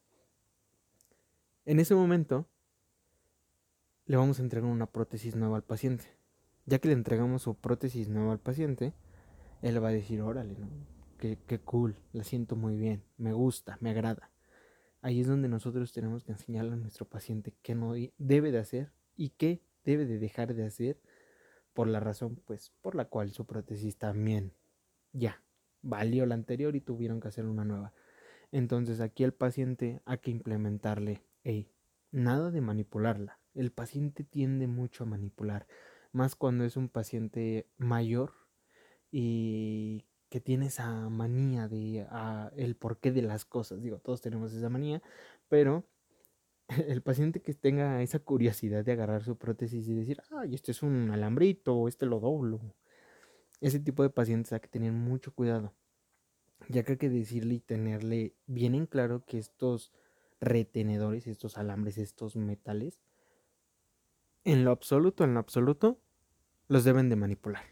En 1.66 1.80
ese 1.80 1.96
momento 1.96 2.48
le 4.06 4.18
vamos 4.18 4.40
a 4.40 4.44
entregar 4.44 4.70
una 4.70 4.88
prótesis 4.88 5.36
nueva 5.36 5.58
al 5.58 5.64
paciente. 5.64 6.19
Ya 6.70 6.78
que 6.78 6.88
le 6.88 6.94
entregamos 6.94 7.42
su 7.42 7.56
prótesis 7.56 8.10
nueva 8.10 8.32
al 8.32 8.40
paciente, 8.40 8.94
él 9.64 9.84
va 9.84 9.88
a 9.88 9.92
decir, 9.92 10.22
órale, 10.22 10.56
¿no? 10.56 10.70
Qué, 11.18 11.40
qué 11.48 11.60
cool, 11.60 11.96
la 12.14 12.24
siento 12.24 12.56
muy 12.56 12.78
bien, 12.78 13.04
me 13.18 13.34
gusta, 13.34 13.80
me 13.82 13.90
agrada. 13.90 14.30
Ahí 15.02 15.20
es 15.20 15.26
donde 15.28 15.50
nosotros 15.50 15.92
tenemos 15.94 16.24
que 16.24 16.34
enseñarle 16.34 16.74
a 16.74 16.76
nuestro 16.76 17.08
paciente 17.10 17.56
qué 17.64 17.74
no 17.74 17.94
debe 18.20 18.52
de 18.52 18.60
hacer 18.60 18.92
y 19.16 19.30
qué 19.30 19.64
debe 19.84 20.06
de 20.06 20.20
dejar 20.20 20.54
de 20.54 20.64
hacer 20.64 21.02
por 21.74 21.88
la 21.88 22.00
razón 22.00 22.40
pues 22.46 22.72
por 22.82 22.94
la 22.94 23.06
cual 23.06 23.32
su 23.32 23.48
prótesis 23.48 23.98
también 23.98 24.54
ya 25.12 25.42
valió 25.82 26.28
la 26.28 26.36
anterior 26.36 26.76
y 26.76 26.82
tuvieron 26.82 27.20
que 27.20 27.30
hacer 27.30 27.46
una 27.48 27.66
nueva. 27.66 27.94
Entonces 28.52 29.02
aquí 29.02 29.24
el 29.24 29.34
paciente 29.34 30.04
hay 30.06 30.20
que 30.20 30.30
implementarle, 30.30 31.24
hey, 31.44 31.72
nada 32.12 32.52
de 32.52 32.62
manipularla. 32.62 33.40
El 33.56 33.72
paciente 33.72 34.24
tiende 34.24 34.68
mucho 34.68 35.04
a 35.04 35.08
manipular, 35.08 35.66
más 36.12 36.36
cuando 36.36 36.66
es 36.66 36.78
un 36.78 36.90
paciente 36.90 37.68
mayor 37.78 38.34
y 39.12 40.06
que 40.30 40.40
tiene 40.40 40.68
esa 40.68 41.10
manía 41.10 41.68
de 41.68 42.06
ah, 42.10 42.52
el 42.56 42.76
porqué 42.76 43.12
de 43.12 43.24
las 43.24 43.46
cosas. 43.46 43.82
Digo, 43.82 44.00
todos 44.00 44.22
tenemos 44.22 44.54
esa 44.54 44.70
manía, 44.70 45.02
pero 45.48 45.86
el 46.88 47.02
paciente 47.02 47.42
que 47.42 47.54
tenga 47.54 48.02
esa 48.02 48.20
curiosidad 48.20 48.86
de 48.86 48.92
agarrar 48.92 49.24
su 49.24 49.38
prótesis 49.38 49.88
y 49.88 49.94
decir, 49.96 50.22
ay, 50.32 50.56
este 50.56 50.72
es 50.72 50.84
un 50.84 51.10
alambrito, 51.12 51.88
este 51.88 52.06
lo 52.06 52.20
doblo. 52.20 52.62
Ese 53.62 53.80
tipo 53.80 54.04
de 54.04 54.10
pacientes 54.10 54.54
hay 54.54 54.62
que 54.62 54.70
tener 54.70 54.92
mucho 54.94 55.34
cuidado, 55.34 55.74
ya 56.70 56.84
que 56.84 56.94
hay 56.94 56.98
que 56.98 57.10
decirle 57.10 57.56
y 57.56 57.60
tenerle 57.60 58.36
bien 58.46 58.76
en 58.76 58.86
claro 58.86 59.26
que 59.26 59.38
estos 59.38 59.92
retenedores, 60.40 61.28
estos 61.28 61.58
alambres, 61.58 61.98
estos 61.98 62.36
metales, 62.38 63.02
en 64.44 64.64
lo 64.66 64.72
absoluto, 64.72 65.24
en 65.24 65.34
lo 65.34 65.40
absoluto, 65.40 66.00
los 66.68 66.84
deben 66.84 67.10
de 67.10 67.16
manipular. 67.16 67.64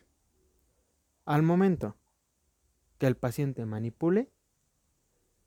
Al 1.26 1.44
momento 1.44 1.98
que 2.98 3.08
el 3.08 3.18
paciente 3.18 3.66
manipule, 3.66 4.32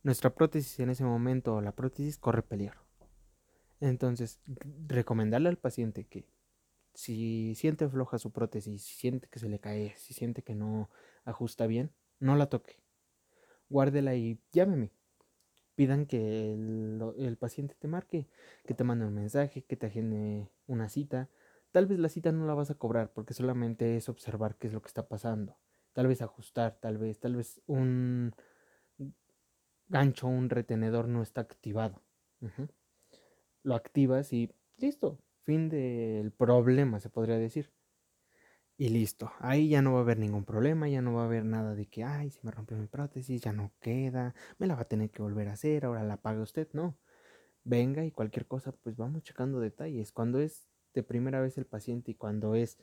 nuestra 0.02 0.34
prótesis 0.34 0.78
en 0.80 0.90
ese 0.90 1.04
momento 1.04 1.56
o 1.56 1.60
la 1.60 1.72
prótesis 1.72 2.18
corre 2.18 2.42
peligro. 2.42 2.80
Entonces, 3.80 4.40
recomendarle 4.86 5.48
al 5.48 5.56
paciente 5.56 6.04
que 6.04 6.26
si 6.94 7.54
siente 7.54 7.88
floja 7.88 8.18
su 8.18 8.30
prótesis, 8.30 8.82
si 8.82 8.94
siente 8.94 9.28
que 9.28 9.38
se 9.38 9.48
le 9.48 9.58
cae, 9.58 9.94
si 9.96 10.14
siente 10.14 10.42
que 10.42 10.54
no 10.54 10.90
ajusta 11.24 11.66
bien, 11.66 11.92
no 12.18 12.36
la 12.36 12.46
toque. 12.46 12.76
Guárdela 13.68 14.14
y 14.16 14.38
llámeme. 14.52 14.90
Pidan 15.76 16.04
que 16.04 16.52
el, 16.52 17.36
paciente 17.38 17.74
te 17.78 17.88
marque, 17.88 18.28
que 18.66 18.74
te 18.74 18.84
mande 18.84 19.06
un 19.06 19.14
mensaje, 19.14 19.62
que 19.62 19.76
te 19.76 19.86
agende 19.86 20.50
una 20.70 20.88
cita. 20.88 21.28
Tal 21.72 21.86
vez 21.86 21.98
la 21.98 22.08
cita 22.08 22.32
no 22.32 22.46
la 22.46 22.54
vas 22.54 22.70
a 22.70 22.76
cobrar 22.76 23.12
porque 23.12 23.34
solamente 23.34 23.96
es 23.96 24.08
observar 24.08 24.56
qué 24.56 24.68
es 24.68 24.72
lo 24.72 24.82
que 24.82 24.88
está 24.88 25.08
pasando. 25.08 25.58
Tal 25.92 26.06
vez 26.06 26.22
ajustar, 26.22 26.78
tal 26.80 26.98
vez, 26.98 27.18
tal 27.20 27.36
vez 27.36 27.60
un 27.66 28.34
gancho, 29.88 30.28
un 30.28 30.48
retenedor 30.48 31.08
no 31.08 31.22
está 31.22 31.40
activado. 31.40 32.02
Lo 33.62 33.74
activas 33.74 34.32
y 34.32 34.50
listo, 34.78 35.18
fin 35.44 35.68
del 35.68 36.32
problema, 36.32 37.00
se 37.00 37.10
podría 37.10 37.38
decir. 37.38 37.72
Y 38.76 38.88
listo, 38.88 39.30
ahí 39.40 39.68
ya 39.68 39.82
no 39.82 39.92
va 39.92 39.98
a 39.98 40.02
haber 40.02 40.18
ningún 40.18 40.46
problema, 40.46 40.88
ya 40.88 41.02
no 41.02 41.12
va 41.12 41.22
a 41.22 41.26
haber 41.26 41.44
nada 41.44 41.74
de 41.74 41.86
que, 41.86 42.02
ay, 42.02 42.30
se 42.30 42.40
me 42.42 42.50
rompió 42.50 42.78
mi 42.78 42.86
prótesis, 42.86 43.42
ya 43.42 43.52
no 43.52 43.74
queda, 43.78 44.34
me 44.58 44.66
la 44.66 44.74
va 44.74 44.82
a 44.82 44.88
tener 44.88 45.10
que 45.10 45.20
volver 45.20 45.48
a 45.48 45.52
hacer, 45.52 45.84
ahora 45.84 46.02
la 46.02 46.16
paga 46.16 46.40
usted, 46.40 46.66
no. 46.72 46.96
Venga 47.70 48.04
y 48.04 48.10
cualquier 48.10 48.46
cosa, 48.46 48.72
pues 48.72 48.96
vamos 48.96 49.22
checando 49.22 49.60
detalles. 49.60 50.10
Cuando 50.10 50.40
es 50.40 50.66
de 50.92 51.02
primera 51.02 51.40
vez 51.40 51.56
el 51.56 51.66
paciente 51.66 52.10
y 52.10 52.14
cuando 52.14 52.56
es 52.56 52.78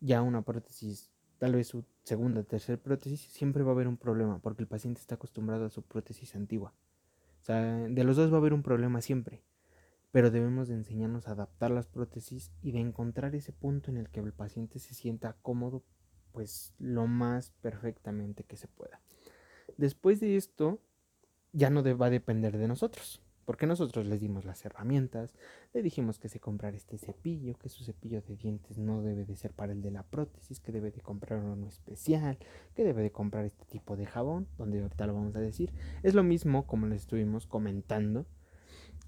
ya 0.00 0.22
una 0.22 0.42
prótesis, 0.42 1.10
tal 1.38 1.54
vez 1.54 1.68
su 1.68 1.84
segunda, 2.02 2.42
tercera 2.42 2.82
prótesis, 2.82 3.20
siempre 3.20 3.62
va 3.62 3.72
a 3.72 3.74
haber 3.74 3.88
un 3.88 3.98
problema, 3.98 4.38
porque 4.38 4.62
el 4.62 4.68
paciente 4.68 5.00
está 5.00 5.16
acostumbrado 5.16 5.66
a 5.66 5.70
su 5.70 5.82
prótesis 5.82 6.34
antigua. 6.34 6.72
O 7.42 7.44
sea, 7.44 7.60
de 7.60 8.04
los 8.04 8.16
dos 8.16 8.32
va 8.32 8.36
a 8.36 8.40
haber 8.40 8.54
un 8.54 8.62
problema 8.62 9.00
siempre 9.00 9.42
pero 10.12 10.30
debemos 10.30 10.68
de 10.68 10.74
enseñarnos 10.74 11.26
a 11.26 11.32
adaptar 11.32 11.70
las 11.70 11.86
prótesis 11.86 12.52
y 12.62 12.72
de 12.72 12.80
encontrar 12.80 13.34
ese 13.34 13.52
punto 13.52 13.90
en 13.90 13.96
el 13.96 14.10
que 14.10 14.20
el 14.20 14.32
paciente 14.32 14.78
se 14.78 14.94
sienta 14.94 15.36
cómodo 15.40 15.82
pues 16.32 16.74
lo 16.78 17.06
más 17.06 17.50
perfectamente 17.62 18.44
que 18.44 18.56
se 18.56 18.68
pueda. 18.68 19.00
Después 19.78 20.20
de 20.20 20.36
esto 20.36 20.80
ya 21.52 21.70
no 21.70 21.82
va 21.96 22.06
a 22.06 22.10
depender 22.10 22.56
de 22.58 22.68
nosotros, 22.68 23.22
porque 23.44 23.66
nosotros 23.66 24.06
les 24.06 24.20
dimos 24.20 24.44
las 24.44 24.64
herramientas, 24.64 25.34
le 25.74 25.82
dijimos 25.82 26.18
que 26.18 26.28
se 26.28 26.40
comprara 26.40 26.76
este 26.76 26.98
cepillo, 26.98 27.58
que 27.58 27.68
su 27.68 27.84
cepillo 27.84 28.22
de 28.22 28.36
dientes 28.36 28.78
no 28.78 29.02
debe 29.02 29.24
de 29.24 29.36
ser 29.36 29.52
para 29.52 29.72
el 29.72 29.82
de 29.82 29.90
la 29.90 30.04
prótesis, 30.04 30.60
que 30.60 30.72
debe 30.72 30.90
de 30.90 31.00
comprar 31.00 31.42
uno 31.42 31.66
especial, 31.66 32.38
que 32.74 32.84
debe 32.84 33.02
de 33.02 33.10
comprar 33.10 33.44
este 33.44 33.64
tipo 33.66 33.96
de 33.96 34.06
jabón, 34.06 34.46
donde 34.58 34.80
ahorita 34.80 35.06
lo 35.06 35.14
vamos 35.14 35.34
a 35.36 35.40
decir. 35.40 35.72
Es 36.02 36.14
lo 36.14 36.22
mismo 36.22 36.66
como 36.66 36.86
les 36.86 37.02
estuvimos 37.02 37.46
comentando 37.46 38.26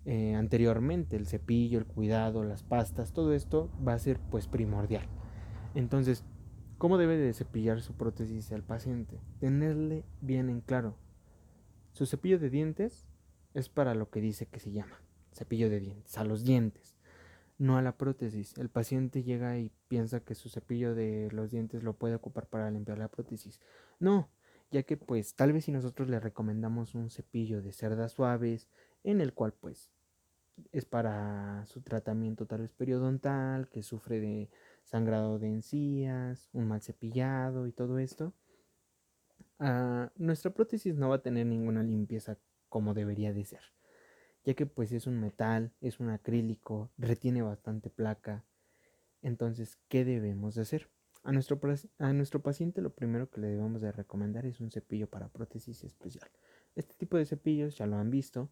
eh, 0.07 0.35
anteriormente, 0.35 1.17
el 1.17 1.27
cepillo, 1.27 1.79
el 1.79 1.87
cuidado, 1.87 2.45
las 2.45 2.63
pastas, 2.63 3.13
todo 3.13 3.33
esto 3.33 3.71
va 3.87 3.95
a 3.95 3.99
ser 3.99 4.19
pues 4.31 4.49
primordial. 4.49 5.07
Entonces, 5.75 6.25
¿cómo 6.77 6.99
debe 6.99 7.17
de 7.17 7.33
cepillar 7.33 7.81
su 7.81 7.95
prótesis 7.95 8.53
al 8.53 8.63
paciente? 8.63 9.21
Tenerle 9.41 10.05
bien 10.21 10.51
en 10.51 10.61
claro. 10.61 10.97
Su 11.93 12.07
cepillo 12.07 12.39
de 12.39 12.51
dientes 12.51 13.07
es 13.55 13.69
para 13.69 13.95
lo 13.95 14.11
que 14.11 14.21
dice 14.21 14.47
que 14.47 14.61
se 14.61 14.73
llama, 14.73 15.01
cepillo 15.33 15.71
de 15.71 15.81
dientes, 15.81 16.19
a 16.19 16.25
los 16.25 16.45
dientes, 16.45 16.97
no 17.57 17.79
a 17.79 17.83
la 17.83 17.97
prótesis. 17.97 18.59
El 18.59 18.69
paciente 18.69 19.23
llega 19.23 19.59
y 19.59 19.71
piensa 19.89 20.21
que 20.21 20.35
su 20.35 20.49
cepillo 20.49 20.95
de 20.95 21.29
los 21.33 21.51
dientes 21.51 21.83
lo 21.83 21.95
puede 21.95 22.17
ocupar 22.17 22.49
para 22.49 22.71
limpiar 22.71 22.99
la 22.99 23.09
prótesis. 23.09 23.61
No, 24.01 24.29
ya 24.71 24.83
que 24.83 24.97
pues 24.97 25.37
tal 25.37 25.53
vez 25.53 25.65
si 25.65 25.73
nosotros 25.73 26.09
le 26.09 26.21
recomendamos 26.21 26.95
un 26.95 27.11
cepillo 27.11 27.63
de 27.63 27.73
cerdas 27.73 28.13
suaves, 28.13 28.69
en 29.05 29.21
el 29.21 29.33
cual 29.33 29.53
pues 29.53 29.93
es 30.73 30.85
para 30.85 31.65
su 31.67 31.81
tratamiento 31.81 32.47
tal 32.47 32.63
vez 32.63 32.73
periodontal, 32.73 33.69
que 33.69 33.83
sufre 33.83 34.21
de 34.21 34.51
sangrado 34.83 35.39
de 35.39 35.49
encías, 35.49 36.49
un 36.53 36.67
mal 36.69 36.83
cepillado 36.83 37.67
y 37.67 37.73
todo 37.73 37.99
esto, 37.99 38.35
ah, 39.61 40.11
nuestra 40.17 40.53
prótesis 40.53 40.97
no 40.97 41.09
va 41.09 41.17
a 41.17 41.23
tener 41.23 41.47
ninguna 41.47 41.83
limpieza 41.83 42.37
como 42.75 42.93
debería 42.93 43.33
de 43.33 43.45
ser, 43.45 43.63
ya 44.45 44.55
que 44.55 44.67
pues 44.67 44.91
es 44.91 45.07
un 45.07 45.21
metal, 45.21 45.73
es 45.81 46.01
un 46.01 46.11
acrílico, 46.11 46.91
retiene 46.99 47.41
bastante 47.41 47.89
placa. 47.89 48.45
Entonces, 49.23 49.79
¿qué 49.87 50.05
debemos 50.05 50.57
de 50.57 50.63
hacer? 50.63 50.91
A 51.23 51.31
nuestro, 51.31 51.61
a 52.01 52.13
nuestro 52.13 52.43
paciente 52.43 52.83
lo 52.83 52.93
primero 52.93 53.31
que 53.31 53.41
le 53.41 53.47
debemos 53.47 53.81
de 53.81 53.93
recomendar 53.93 54.45
es 54.45 54.59
un 54.59 54.73
cepillo 54.73 55.09
para 55.09 55.29
prótesis 55.29 55.85
especial. 55.85 56.29
Este 56.75 56.97
tipo 56.97 57.17
de 57.17 57.27
cepillos 57.27 57.79
ya 57.79 57.87
lo 57.87 57.95
han 57.95 58.11
visto, 58.11 58.51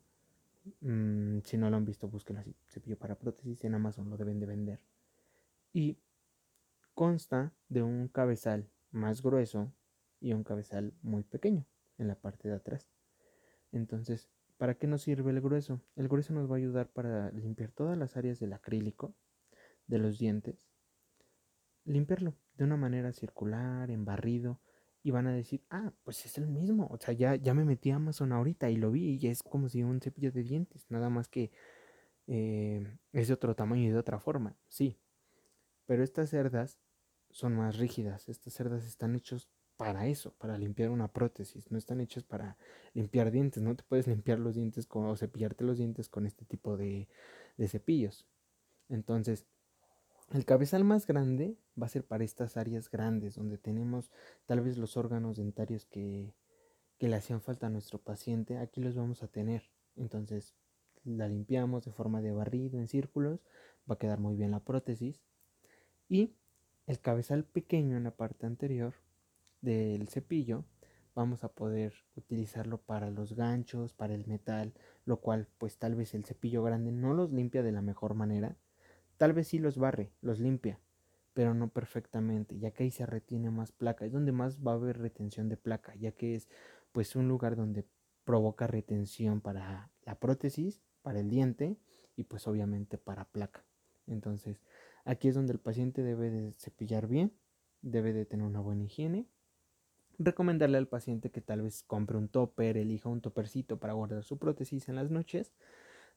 Mm, 0.81 1.41
si 1.45 1.57
no 1.57 1.71
lo 1.71 1.77
han 1.77 1.85
visto, 1.85 2.09
busquen 2.09 2.37
así. 2.37 2.55
Cepillo 2.69 2.97
para 2.97 3.19
prótesis 3.19 3.65
en 3.65 3.75
Amazon 3.75 4.09
lo 4.09 4.17
deben 4.17 4.39
de 4.39 4.47
vender. 4.47 4.81
Y 5.73 5.99
consta 6.95 7.53
de 7.69 7.83
un 7.83 8.07
cabezal 8.07 8.69
más 8.93 9.23
grueso 9.23 9.73
y 10.21 10.33
un 10.33 10.45
cabezal 10.45 10.95
muy 11.03 11.25
pequeño 11.25 11.67
en 11.99 12.09
la 12.09 12.15
parte 12.15 12.49
de 12.49 12.55
atrás. 12.55 12.87
Entonces, 13.73 14.29
¿para 14.59 14.75
qué 14.75 14.87
nos 14.87 15.03
sirve 15.03 15.31
el 15.31 15.41
grueso? 15.41 15.81
El 15.97 16.09
grueso 16.09 16.33
nos 16.33 16.51
va 16.51 16.55
a 16.55 16.59
ayudar 16.59 16.89
para 16.89 17.31
limpiar 17.33 17.73
todas 17.73 17.99
las 17.99 18.17
áreas 18.17 18.39
del 18.39 18.53
acrílico, 18.53 19.15
de 19.87 19.99
los 19.99 20.19
dientes, 20.19 20.69
limpiarlo 21.85 22.35
de 22.57 22.65
una 22.65 22.77
manera 22.77 23.13
circular, 23.13 23.91
en 23.91 24.05
barrido, 24.05 24.61
y 25.03 25.11
van 25.11 25.27
a 25.27 25.33
decir, 25.33 25.65
ah, 25.71 25.93
pues 26.05 26.25
es 26.27 26.39
el 26.39 26.47
mismo. 26.47 26.87
O 26.91 26.99
sea, 26.99 27.13
ya, 27.13 27.35
ya 27.35 27.55
me 27.55 27.65
metí 27.65 27.91
a 27.91 27.97
Amazon 27.97 28.33
ahorita 28.33 28.71
y 28.71 28.77
lo 28.77 28.91
vi 28.93 29.19
y 29.21 29.27
es 29.27 29.43
como 29.43 29.69
si 29.69 29.83
un 29.83 30.01
cepillo 30.01 30.31
de 30.31 30.43
dientes, 30.45 30.87
nada 30.91 31.11
más 31.11 31.29
que 31.29 31.51
eh, 32.29 32.87
es 33.13 33.29
de 33.29 33.35
otro 33.35 33.57
tamaño 33.57 33.83
y 33.83 33.91
de 33.91 33.99
otra 33.99 34.21
forma, 34.21 34.57
sí. 34.69 35.01
Pero 35.87 36.05
estas 36.05 36.31
cerdas 36.31 36.79
son 37.31 37.57
más 37.57 37.79
rígidas, 37.79 38.29
estas 38.29 38.53
cerdas 38.53 38.87
están 38.87 39.17
hechas 39.17 39.49
para 39.77 40.07
eso, 40.07 40.33
para 40.39 40.59
limpiar 40.59 40.91
una 40.91 41.09
prótesis, 41.09 41.71
no 41.71 41.79
están 41.79 42.01
hechas 42.01 42.23
para 42.25 42.57
limpiar 42.95 43.31
dientes, 43.31 43.63
no 43.63 43.75
te 43.75 43.83
puedes 43.85 44.07
limpiar 44.07 44.39
los 44.39 44.55
dientes 44.55 44.87
con, 44.87 45.07
o 45.07 45.17
cepillarte 45.17 45.65
los 45.65 45.79
dientes 45.79 46.09
con 46.09 46.27
este 46.27 46.45
tipo 46.45 46.77
de, 46.77 47.09
de 47.57 47.69
cepillos. 47.69 48.27
Entonces, 48.89 49.47
el 50.33 50.45
cabezal 50.45 50.85
más 50.85 51.07
grande 51.07 51.59
va 51.81 51.87
a 51.87 51.91
ser 51.91 52.05
para 52.05 52.25
estas 52.25 52.57
áreas 52.57 52.91
grandes, 52.91 53.35
donde 53.35 53.59
tenemos 53.59 54.11
tal 54.47 54.61
vez 54.61 54.79
los 54.79 54.97
órganos 54.97 55.37
dentarios 55.37 55.85
que, 55.85 56.33
que 56.99 57.09
le 57.09 57.17
hacían 57.17 57.43
falta 57.43 57.67
a 57.67 57.71
nuestro 57.71 57.99
paciente. 57.99 58.59
Aquí 58.59 58.81
los 58.81 58.95
vamos 58.95 59.23
a 59.23 59.29
tener. 59.29 59.65
Entonces 59.97 60.55
la 61.05 61.29
limpiamos 61.29 61.85
de 61.85 61.93
forma 61.93 62.23
de 62.23 62.33
barrido 62.33 62.79
en 62.79 62.89
círculos. 62.89 63.41
Va 63.91 63.95
a 63.95 63.99
quedar 63.99 64.21
muy 64.21 64.37
bien 64.37 64.53
la 64.53 64.61
prótesis. 64.61 65.21
Y 66.09 66.33
el 66.87 67.01
cabezal 67.01 67.45
pequeño 67.45 67.97
en 67.97 68.05
la 68.05 68.17
parte 68.17 68.47
anterior 68.47 68.95
del 69.63 70.09
cepillo 70.09 70.65
vamos 71.15 71.45
a 71.45 71.49
poder 71.49 71.95
utilizarlo 72.17 72.79
para 72.79 73.11
los 73.11 73.35
ganchos, 73.35 73.95
para 73.95 74.15
el 74.15 74.27
metal, 74.27 74.75
lo 75.07 75.21
cual 75.21 75.49
pues 75.59 75.79
tal 75.79 75.95
vez 75.95 76.15
el 76.15 76.25
cepillo 76.25 76.63
grande 76.63 76.93
no 76.93 77.15
los 77.15 77.33
limpia 77.33 77.63
de 77.63 77.73
la 77.73 77.83
mejor 77.83 78.15
manera 78.15 78.57
Tal 79.23 79.35
vez 79.35 79.47
sí 79.47 79.61
los 79.61 79.79
barre, 79.79 80.11
los 80.21 80.41
limpia, 80.41 80.81
pero 81.33 81.55
no 81.55 81.69
perfectamente, 81.69 82.59
ya 82.59 82.73
que 82.73 82.83
ahí 82.83 82.91
se 82.91 83.07
retiene 83.07 83.53
más 83.53 83.71
placa, 83.71 84.05
es 84.05 84.11
donde 84.11 84.33
más 84.33 84.59
va 84.59 84.73
a 84.73 84.75
haber 84.75 84.99
retención 84.99 85.49
de 85.49 85.57
placa, 85.57 85.95
ya 85.95 86.11
que 86.11 86.35
es 86.35 86.49
pues 86.91 87.15
un 87.15 87.29
lugar 87.29 87.55
donde 87.55 87.87
provoca 88.25 88.67
retención 88.67 89.41
para 89.41 89.93
la 90.05 90.19
prótesis, 90.19 90.83
para 91.03 91.21
el 91.21 91.31
diente 91.31 91.79
y 92.17 92.25
pues 92.25 92.49
obviamente 92.49 92.99
para 92.99 93.25
placa. 93.27 93.65
Entonces, 94.09 94.61
aquí 95.05 95.29
es 95.29 95.37
donde 95.37 95.53
el 95.53 95.61
paciente 95.61 96.03
debe 96.03 96.29
de 96.29 96.53
cepillar 96.55 97.07
bien, 97.07 97.33
debe 97.81 98.13
de 98.13 98.27
tener 98.27 98.45
una 98.45 98.59
buena 98.59 98.83
higiene. 98.83 99.29
Recomendarle 100.25 100.79
al 100.79 100.87
paciente 100.87 101.31
que 101.31 101.41
tal 101.41 101.63
vez 101.63 101.83
compre 101.83 102.17
un 102.17 102.29
topper, 102.29 102.77
elija 102.77 103.09
un 103.09 103.21
topercito 103.21 103.79
para 103.79 103.93
guardar 103.93 104.23
su 104.23 104.39
prótesis 104.39 104.89
en 104.89 104.97
las 104.97 105.11
noches 105.11 105.53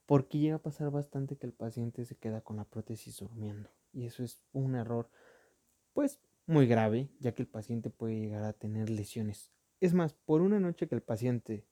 porque 0.05 0.37
llega 0.37 0.55
a 0.55 0.61
pasar 0.61 0.91
bastante 0.91 1.35
que 1.37 1.47
el 1.47 1.53
paciente 1.53 2.05
se 2.05 2.15
queda 2.15 2.41
con 2.41 2.57
la 2.57 2.65
prótesis 2.65 3.17
durmiendo. 3.17 3.69
Y 3.91 4.05
eso 4.05 4.23
es 4.23 4.39
un 4.53 4.75
error, 4.75 5.09
pues, 5.93 6.19
muy 6.45 6.67
grave, 6.67 7.09
ya 7.19 7.33
que 7.33 7.41
el 7.41 7.47
paciente 7.47 7.89
puede 7.89 8.19
llegar 8.19 8.43
a 8.43 8.53
tener 8.53 8.89
lesiones. 8.89 9.51
Es 9.79 9.93
más, 9.93 10.13
por 10.13 10.41
una 10.41 10.59
noche 10.59 10.87
que 10.87 10.95
el 10.95 11.01
paciente 11.01 11.65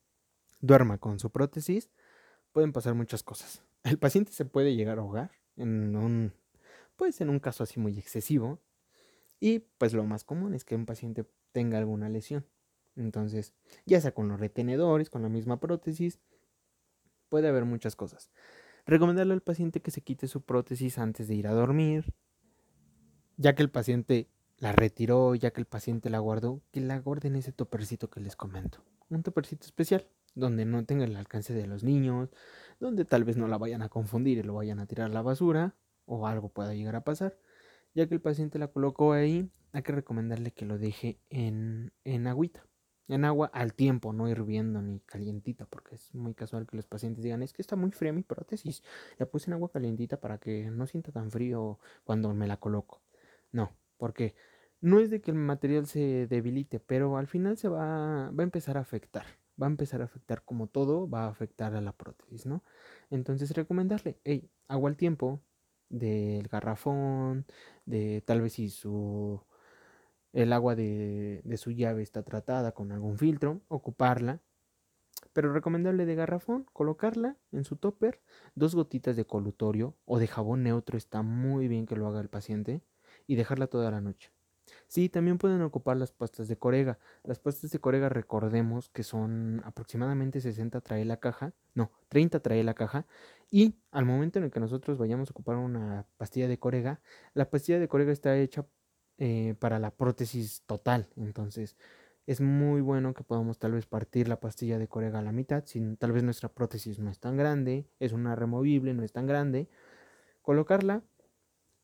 duerma 0.61 0.97
con 0.97 1.19
su 1.19 1.29
prótesis, 1.29 1.91
pueden 2.51 2.73
pasar 2.73 2.95
muchas 2.95 3.21
cosas. 3.23 3.63
El 3.83 3.99
paciente 3.99 4.31
se 4.31 4.45
puede 4.45 4.75
llegar 4.75 4.97
a 4.97 5.01
ahogar 5.01 5.31
en 5.57 5.95
un, 5.95 6.33
pues, 6.95 7.21
en 7.21 7.29
un 7.29 7.39
caso 7.39 7.63
así 7.63 7.79
muy 7.79 7.97
excesivo. 7.99 8.59
Y 9.39 9.59
pues 9.59 9.93
lo 9.93 10.05
más 10.05 10.23
común 10.23 10.53
es 10.53 10.63
que 10.63 10.73
un 10.73 10.85
paciente 10.85 11.25
tenga 11.53 11.77
alguna 11.77 12.09
lesión. 12.09 12.45
Entonces, 12.97 13.53
ya 13.85 14.01
sea 14.01 14.13
con 14.13 14.27
los 14.27 14.39
retenedores, 14.39 15.09
con 15.09 15.21
la 15.21 15.29
misma 15.29 15.59
prótesis, 15.59 16.19
puede 17.29 17.47
haber 17.47 17.65
muchas 17.65 17.95
cosas. 17.95 18.29
Recomendarle 18.85 19.33
al 19.33 19.41
paciente 19.41 19.81
que 19.81 19.91
se 19.91 20.01
quite 20.01 20.27
su 20.27 20.41
prótesis 20.41 20.99
antes 20.99 21.27
de 21.27 21.35
ir 21.35 21.47
a 21.47 21.53
dormir, 21.53 22.13
ya 23.37 23.55
que 23.55 23.63
el 23.63 23.71
paciente 23.71 24.29
la 24.57 24.73
retiró, 24.73 25.33
ya 25.35 25.51
que 25.51 25.61
el 25.61 25.65
paciente 25.65 26.09
la 26.09 26.19
guardó, 26.19 26.61
que 26.71 26.81
la 26.81 26.99
guarde 26.99 27.29
en 27.29 27.35
ese 27.35 27.51
topercito 27.51 28.09
que 28.09 28.19
les 28.19 28.35
comento. 28.35 28.83
Un 29.09 29.23
topercito 29.23 29.65
especial, 29.65 30.07
donde 30.35 30.65
no 30.65 30.85
tenga 30.85 31.05
el 31.05 31.15
alcance 31.15 31.53
de 31.53 31.67
los 31.67 31.83
niños, 31.83 32.29
donde 32.79 33.05
tal 33.05 33.23
vez 33.23 33.37
no 33.37 33.47
la 33.47 33.57
vayan 33.57 33.81
a 33.81 33.89
confundir 33.89 34.37
y 34.37 34.43
lo 34.43 34.55
vayan 34.55 34.79
a 34.79 34.85
tirar 34.85 35.09
a 35.09 35.13
la 35.13 35.21
basura 35.21 35.75
o 36.05 36.27
algo 36.27 36.49
pueda 36.49 36.73
llegar 36.73 36.95
a 36.95 37.03
pasar. 37.03 37.37
Ya 37.93 38.07
que 38.07 38.15
el 38.15 38.21
paciente 38.21 38.59
la 38.59 38.67
colocó 38.67 39.13
ahí, 39.13 39.49
hay 39.73 39.83
que 39.83 39.91
recomendarle 39.91 40.51
que 40.51 40.65
lo 40.65 40.77
deje 40.77 41.19
en, 41.29 41.91
en 42.05 42.27
agüita, 42.27 42.65
en 43.07 43.25
agua 43.25 43.51
al 43.53 43.73
tiempo, 43.73 44.13
no 44.13 44.29
hirviendo 44.29 44.81
ni 44.81 44.99
calientita, 45.01 45.65
porque 45.65 45.95
es 45.95 46.13
muy 46.15 46.33
casual 46.33 46.67
que 46.67 46.77
los 46.77 46.87
pacientes 46.87 47.23
digan, 47.23 47.43
es 47.43 47.53
que 47.53 47.61
está 47.61 47.75
muy 47.75 47.91
fría 47.91 48.13
mi 48.13 48.23
prótesis, 48.23 48.83
la 49.17 49.25
puse 49.25 49.49
en 49.49 49.55
agua 49.55 49.71
calientita 49.71 50.21
para 50.21 50.37
que 50.37 50.69
no 50.71 50.87
sienta 50.87 51.11
tan 51.11 51.31
frío 51.31 51.79
cuando 52.05 52.33
me 52.33 52.47
la 52.47 52.57
coloco. 52.57 53.01
No, 53.51 53.75
porque 53.97 54.35
no 54.79 54.99
es 54.99 55.09
de 55.09 55.21
que 55.21 55.31
el 55.31 55.37
material 55.37 55.87
se 55.87 56.27
debilite, 56.27 56.79
pero 56.79 57.17
al 57.17 57.27
final 57.27 57.57
se 57.57 57.67
va, 57.69 58.31
va 58.31 58.43
a 58.43 58.43
empezar 58.43 58.77
a 58.77 58.81
afectar 58.81 59.25
va 59.61 59.67
a 59.67 59.69
empezar 59.69 60.01
a 60.01 60.05
afectar 60.05 60.43
como 60.43 60.67
todo, 60.67 61.09
va 61.09 61.25
a 61.25 61.29
afectar 61.29 61.75
a 61.75 61.81
la 61.81 61.93
prótesis, 61.93 62.45
¿no? 62.45 62.63
Entonces 63.09 63.51
recomendarle, 63.51 64.19
hey, 64.23 64.49
agua 64.67 64.89
al 64.89 64.97
tiempo 64.97 65.41
del 65.89 66.47
garrafón, 66.47 67.45
de 67.85 68.21
tal 68.25 68.41
vez 68.41 68.53
si 68.53 68.69
su 68.69 69.43
el 70.33 70.51
agua 70.51 70.75
de, 70.75 71.41
de 71.43 71.57
su 71.57 71.71
llave 71.71 72.03
está 72.03 72.23
tratada 72.23 72.73
con 72.73 72.91
algún 72.91 73.17
filtro, 73.17 73.61
ocuparla. 73.69 74.41
Pero 75.31 75.53
recomendable 75.53 76.05
de 76.05 76.15
garrafón, 76.15 76.65
colocarla 76.73 77.37
en 77.51 77.63
su 77.63 77.75
topper, 77.75 78.21
dos 78.55 78.75
gotitas 78.75 79.15
de 79.15 79.25
colutorio 79.25 79.95
o 80.05 80.19
de 80.19 80.27
jabón 80.27 80.63
neutro, 80.63 80.97
está 80.97 81.21
muy 81.21 81.67
bien 81.67 81.85
que 81.85 81.95
lo 81.95 82.07
haga 82.07 82.19
el 82.19 82.29
paciente, 82.29 82.81
y 83.27 83.35
dejarla 83.35 83.67
toda 83.67 83.89
la 83.91 84.01
noche. 84.01 84.31
Sí, 84.87 85.09
también 85.09 85.37
pueden 85.37 85.61
ocupar 85.61 85.97
las 85.97 86.11
pastas 86.11 86.47
de 86.47 86.57
corega. 86.57 86.99
Las 87.23 87.39
pastas 87.39 87.71
de 87.71 87.79
corega 87.79 88.09
recordemos 88.09 88.89
que 88.89 89.03
son 89.03 89.61
aproximadamente 89.65 90.39
60 90.41 90.81
trae 90.81 91.05
la 91.05 91.17
caja, 91.17 91.53
no, 91.73 91.91
30 92.09 92.39
trae 92.41 92.63
la 92.63 92.73
caja. 92.73 93.05
Y 93.49 93.75
al 93.91 94.05
momento 94.05 94.39
en 94.39 94.45
el 94.45 94.51
que 94.51 94.59
nosotros 94.59 94.97
vayamos 94.97 95.29
a 95.29 95.31
ocupar 95.31 95.57
una 95.57 96.05
pastilla 96.17 96.47
de 96.47 96.59
corega, 96.59 97.01
la 97.33 97.49
pastilla 97.49 97.79
de 97.79 97.87
corega 97.87 98.11
está 98.11 98.37
hecha 98.37 98.65
eh, 99.23 99.55
para 99.59 99.79
la 99.79 99.91
prótesis 99.91 100.63
total. 100.65 101.07
Entonces 101.15 101.77
es 102.27 102.41
muy 102.41 102.81
bueno 102.81 103.13
que 103.13 103.23
podamos 103.23 103.59
tal 103.59 103.73
vez 103.73 103.85
partir 103.85 104.27
la 104.27 104.39
pastilla 104.39 104.77
de 104.77 104.87
corega 104.87 105.19
a 105.19 105.21
la 105.21 105.31
mitad. 105.31 105.63
Si 105.65 105.79
tal 105.97 106.11
vez 106.11 106.23
nuestra 106.23 106.49
prótesis 106.49 106.99
no 106.99 107.09
es 107.09 107.19
tan 107.19 107.37
grande, 107.37 107.87
es 107.99 108.11
una 108.13 108.35
removible, 108.35 108.93
no 108.93 109.03
es 109.03 109.11
tan 109.13 109.27
grande. 109.27 109.69
Colocarla, 110.41 111.03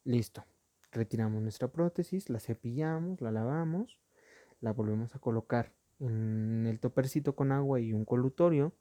listo 0.04 0.46
retiramos 0.92 1.42
nuestra 1.42 1.68
prótesis, 1.68 2.30
la 2.30 2.40
cepillamos, 2.40 3.22
la 3.22 3.32
lavamos, 3.32 4.00
la 4.62 4.74
volvemos 4.74 5.16
a 5.16 5.20
colocar 5.20 5.72
en 6.00 6.66
el 6.68 6.80
topercito 6.80 7.36
con 7.36 7.52
agua 7.52 7.80
y 7.80 7.94
un 7.94 8.06
colutorio, 8.06 8.74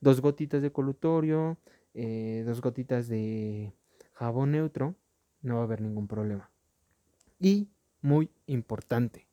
dos 0.00 0.20
gotitas 0.20 0.62
de 0.62 0.72
colutorio, 0.72 1.58
eh, 1.94 2.42
dos 2.46 2.60
gotitas 2.60 3.08
de 3.08 3.72
jabón 4.14 4.52
neutro, 4.52 4.94
no 5.42 5.56
va 5.56 5.60
a 5.60 5.64
haber 5.64 5.80
ningún 5.80 6.06
problema. 6.06 6.50
Y 7.38 7.68
muy 8.02 8.30
importante, 8.46 9.28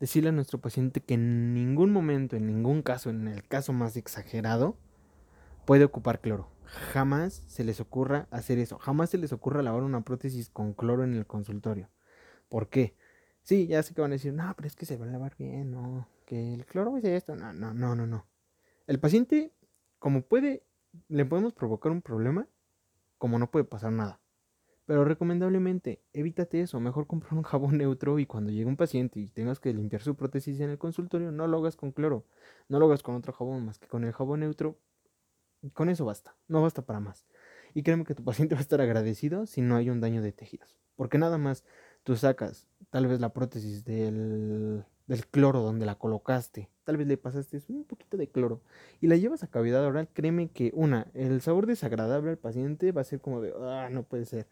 decirle 0.00 0.30
a 0.30 0.32
nuestro 0.32 0.60
paciente 0.60 1.00
que 1.00 1.14
en 1.14 1.54
ningún 1.54 1.92
momento, 1.92 2.36
en 2.36 2.46
ningún 2.46 2.82
caso, 2.82 3.10
en 3.10 3.28
el 3.28 3.46
caso 3.46 3.72
más 3.72 3.96
exagerado, 3.96 4.76
puede 5.64 5.84
ocupar 5.84 6.20
cloro. 6.20 6.50
Jamás 6.64 7.44
se 7.46 7.64
les 7.64 7.80
ocurra 7.80 8.26
hacer 8.30 8.58
eso. 8.58 8.78
Jamás 8.78 9.10
se 9.10 9.18
les 9.18 9.32
ocurra 9.32 9.62
lavar 9.62 9.82
una 9.82 10.02
prótesis 10.02 10.48
con 10.48 10.72
cloro 10.72 11.04
en 11.04 11.14
el 11.14 11.26
consultorio. 11.26 11.90
¿Por 12.48 12.68
qué? 12.68 12.96
Sí, 13.42 13.66
ya 13.66 13.82
sé 13.82 13.94
que 13.94 14.00
van 14.00 14.12
a 14.12 14.14
decir, 14.14 14.32
no, 14.32 14.52
pero 14.56 14.66
es 14.66 14.76
que 14.76 14.86
se 14.86 14.96
va 14.96 15.04
a 15.04 15.08
lavar 15.08 15.36
bien, 15.36 15.70
no, 15.70 16.08
que 16.26 16.54
el 16.54 16.64
cloro 16.64 16.96
es 16.96 17.04
esto. 17.04 17.34
No, 17.36 17.52
no, 17.52 17.74
no, 17.74 17.94
no, 17.94 18.06
no. 18.06 18.26
El 18.86 19.00
paciente, 19.00 19.52
como 19.98 20.22
puede, 20.22 20.64
le 21.08 21.24
podemos 21.24 21.52
provocar 21.52 21.92
un 21.92 22.02
problema, 22.02 22.48
como 23.18 23.38
no 23.38 23.50
puede 23.50 23.64
pasar 23.64 23.92
nada. 23.92 24.21
Pero 24.92 25.06
recomendablemente, 25.06 26.02
evítate 26.12 26.60
eso. 26.60 26.78
Mejor 26.78 27.06
comprar 27.06 27.32
un 27.32 27.44
jabón 27.44 27.78
neutro 27.78 28.18
y 28.18 28.26
cuando 28.26 28.50
llegue 28.50 28.66
un 28.66 28.76
paciente 28.76 29.20
y 29.20 29.26
tengas 29.26 29.58
que 29.58 29.72
limpiar 29.72 30.02
su 30.02 30.16
prótesis 30.16 30.60
en 30.60 30.68
el 30.68 30.76
consultorio, 30.76 31.32
no 31.32 31.46
lo 31.46 31.56
hagas 31.60 31.76
con 31.76 31.92
cloro. 31.92 32.26
No 32.68 32.78
lo 32.78 32.84
hagas 32.84 33.02
con 33.02 33.14
otro 33.14 33.32
jabón 33.32 33.64
más 33.64 33.78
que 33.78 33.88
con 33.88 34.04
el 34.04 34.12
jabón 34.12 34.40
neutro 34.40 34.76
con 35.72 35.88
eso 35.88 36.04
basta, 36.04 36.36
no 36.46 36.60
basta 36.60 36.82
para 36.82 37.00
más. 37.00 37.24
Y 37.72 37.84
créeme 37.84 38.04
que 38.04 38.14
tu 38.14 38.22
paciente 38.22 38.54
va 38.54 38.58
a 38.58 38.60
estar 38.60 38.82
agradecido 38.82 39.46
si 39.46 39.62
no 39.62 39.76
hay 39.76 39.88
un 39.88 40.02
daño 40.02 40.20
de 40.20 40.32
tejidos. 40.32 40.76
Porque 40.94 41.16
nada 41.16 41.38
más 41.38 41.64
tú 42.02 42.14
sacas 42.14 42.66
tal 42.90 43.06
vez 43.06 43.18
la 43.18 43.32
prótesis 43.32 43.86
del, 43.86 44.84
del 45.06 45.26
cloro 45.26 45.60
donde 45.60 45.86
la 45.86 45.94
colocaste, 45.94 46.68
tal 46.84 46.96
vez 46.96 47.06
le 47.06 47.16
pasaste 47.16 47.62
un 47.68 47.84
poquito 47.84 48.16
de 48.16 48.28
cloro 48.28 48.60
y 49.00 49.06
la 49.06 49.16
llevas 49.16 49.42
a 49.42 49.46
cavidad 49.46 49.84
oral, 49.84 50.08
créeme 50.12 50.48
que 50.48 50.70
una, 50.74 51.06
el 51.14 51.40
sabor 51.40 51.66
desagradable 51.66 52.30
al 52.30 52.38
paciente 52.38 52.92
va 52.92 53.00
a 53.00 53.04
ser 53.04 53.20
como 53.20 53.40
de, 53.40 53.54
ah, 53.58 53.88
no 53.90 54.02
puede 54.02 54.26
ser. 54.26 54.46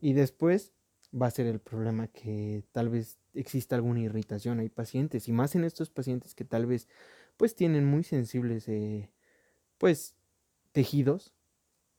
Y 0.00 0.12
después 0.12 0.72
va 1.14 1.26
a 1.26 1.30
ser 1.30 1.46
el 1.46 1.60
problema 1.60 2.08
que 2.08 2.64
tal 2.72 2.88
vez 2.88 3.18
exista 3.34 3.76
alguna 3.76 4.00
irritación. 4.00 4.60
Hay 4.60 4.68
pacientes, 4.68 5.28
y 5.28 5.32
más 5.32 5.54
en 5.54 5.64
estos 5.64 5.90
pacientes 5.90 6.34
que 6.34 6.44
tal 6.44 6.66
vez 6.66 6.88
pues 7.36 7.54
tienen 7.54 7.86
muy 7.86 8.02
sensibles, 8.04 8.68
eh, 8.68 9.10
pues 9.78 10.16
tejidos, 10.72 11.32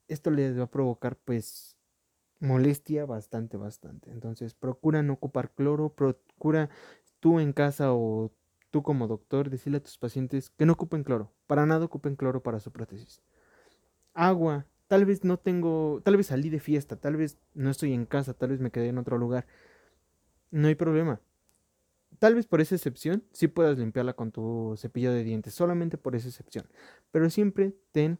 esto 0.07 0.31
les 0.31 0.57
va 0.59 0.63
a 0.63 0.71
provocar 0.71 1.17
pues 1.17 1.77
molestia 2.39 3.05
bastante, 3.05 3.57
bastante. 3.57 4.11
Entonces 4.11 4.53
procura 4.53 5.01
no 5.03 5.13
ocupar 5.13 5.51
cloro, 5.51 5.89
procura 5.93 6.69
tú 7.19 7.39
en 7.39 7.53
casa 7.53 7.93
o 7.93 8.31
tú 8.71 8.83
como 8.83 9.07
doctor 9.07 9.49
decirle 9.49 9.77
a 9.77 9.83
tus 9.83 9.97
pacientes 9.97 10.49
que 10.51 10.65
no 10.65 10.73
ocupen 10.73 11.03
cloro, 11.03 11.31
para 11.47 11.65
nada 11.65 11.85
ocupen 11.85 12.15
cloro 12.15 12.43
para 12.43 12.59
su 12.59 12.71
prótesis. 12.71 13.21
Agua, 14.13 14.65
tal 14.89 15.05
vez 15.05 15.23
no 15.23 15.37
tengo, 15.37 16.01
tal 16.03 16.17
vez 16.17 16.27
salí 16.27 16.49
de 16.49 16.59
fiesta, 16.59 16.95
tal 16.95 17.15
vez 17.15 17.37
no 17.53 17.69
estoy 17.69 17.93
en 17.93 18.07
casa, 18.07 18.33
tal 18.33 18.49
vez 18.49 18.59
me 18.59 18.71
quedé 18.71 18.87
en 18.87 18.97
otro 18.97 19.19
lugar. 19.19 19.45
No 20.49 20.67
hay 20.67 20.73
problema. 20.73 21.21
Tal 22.17 22.33
vez 22.33 22.47
por 22.47 22.59
esa 22.59 22.73
excepción 22.73 23.23
sí 23.31 23.47
puedas 23.47 23.77
limpiarla 23.77 24.13
con 24.13 24.31
tu 24.31 24.73
cepillo 24.77 25.13
de 25.13 25.23
dientes, 25.23 25.53
solamente 25.53 25.99
por 25.99 26.15
esa 26.15 26.27
excepción. 26.27 26.65
Pero 27.11 27.29
siempre 27.29 27.75
ten 27.91 28.17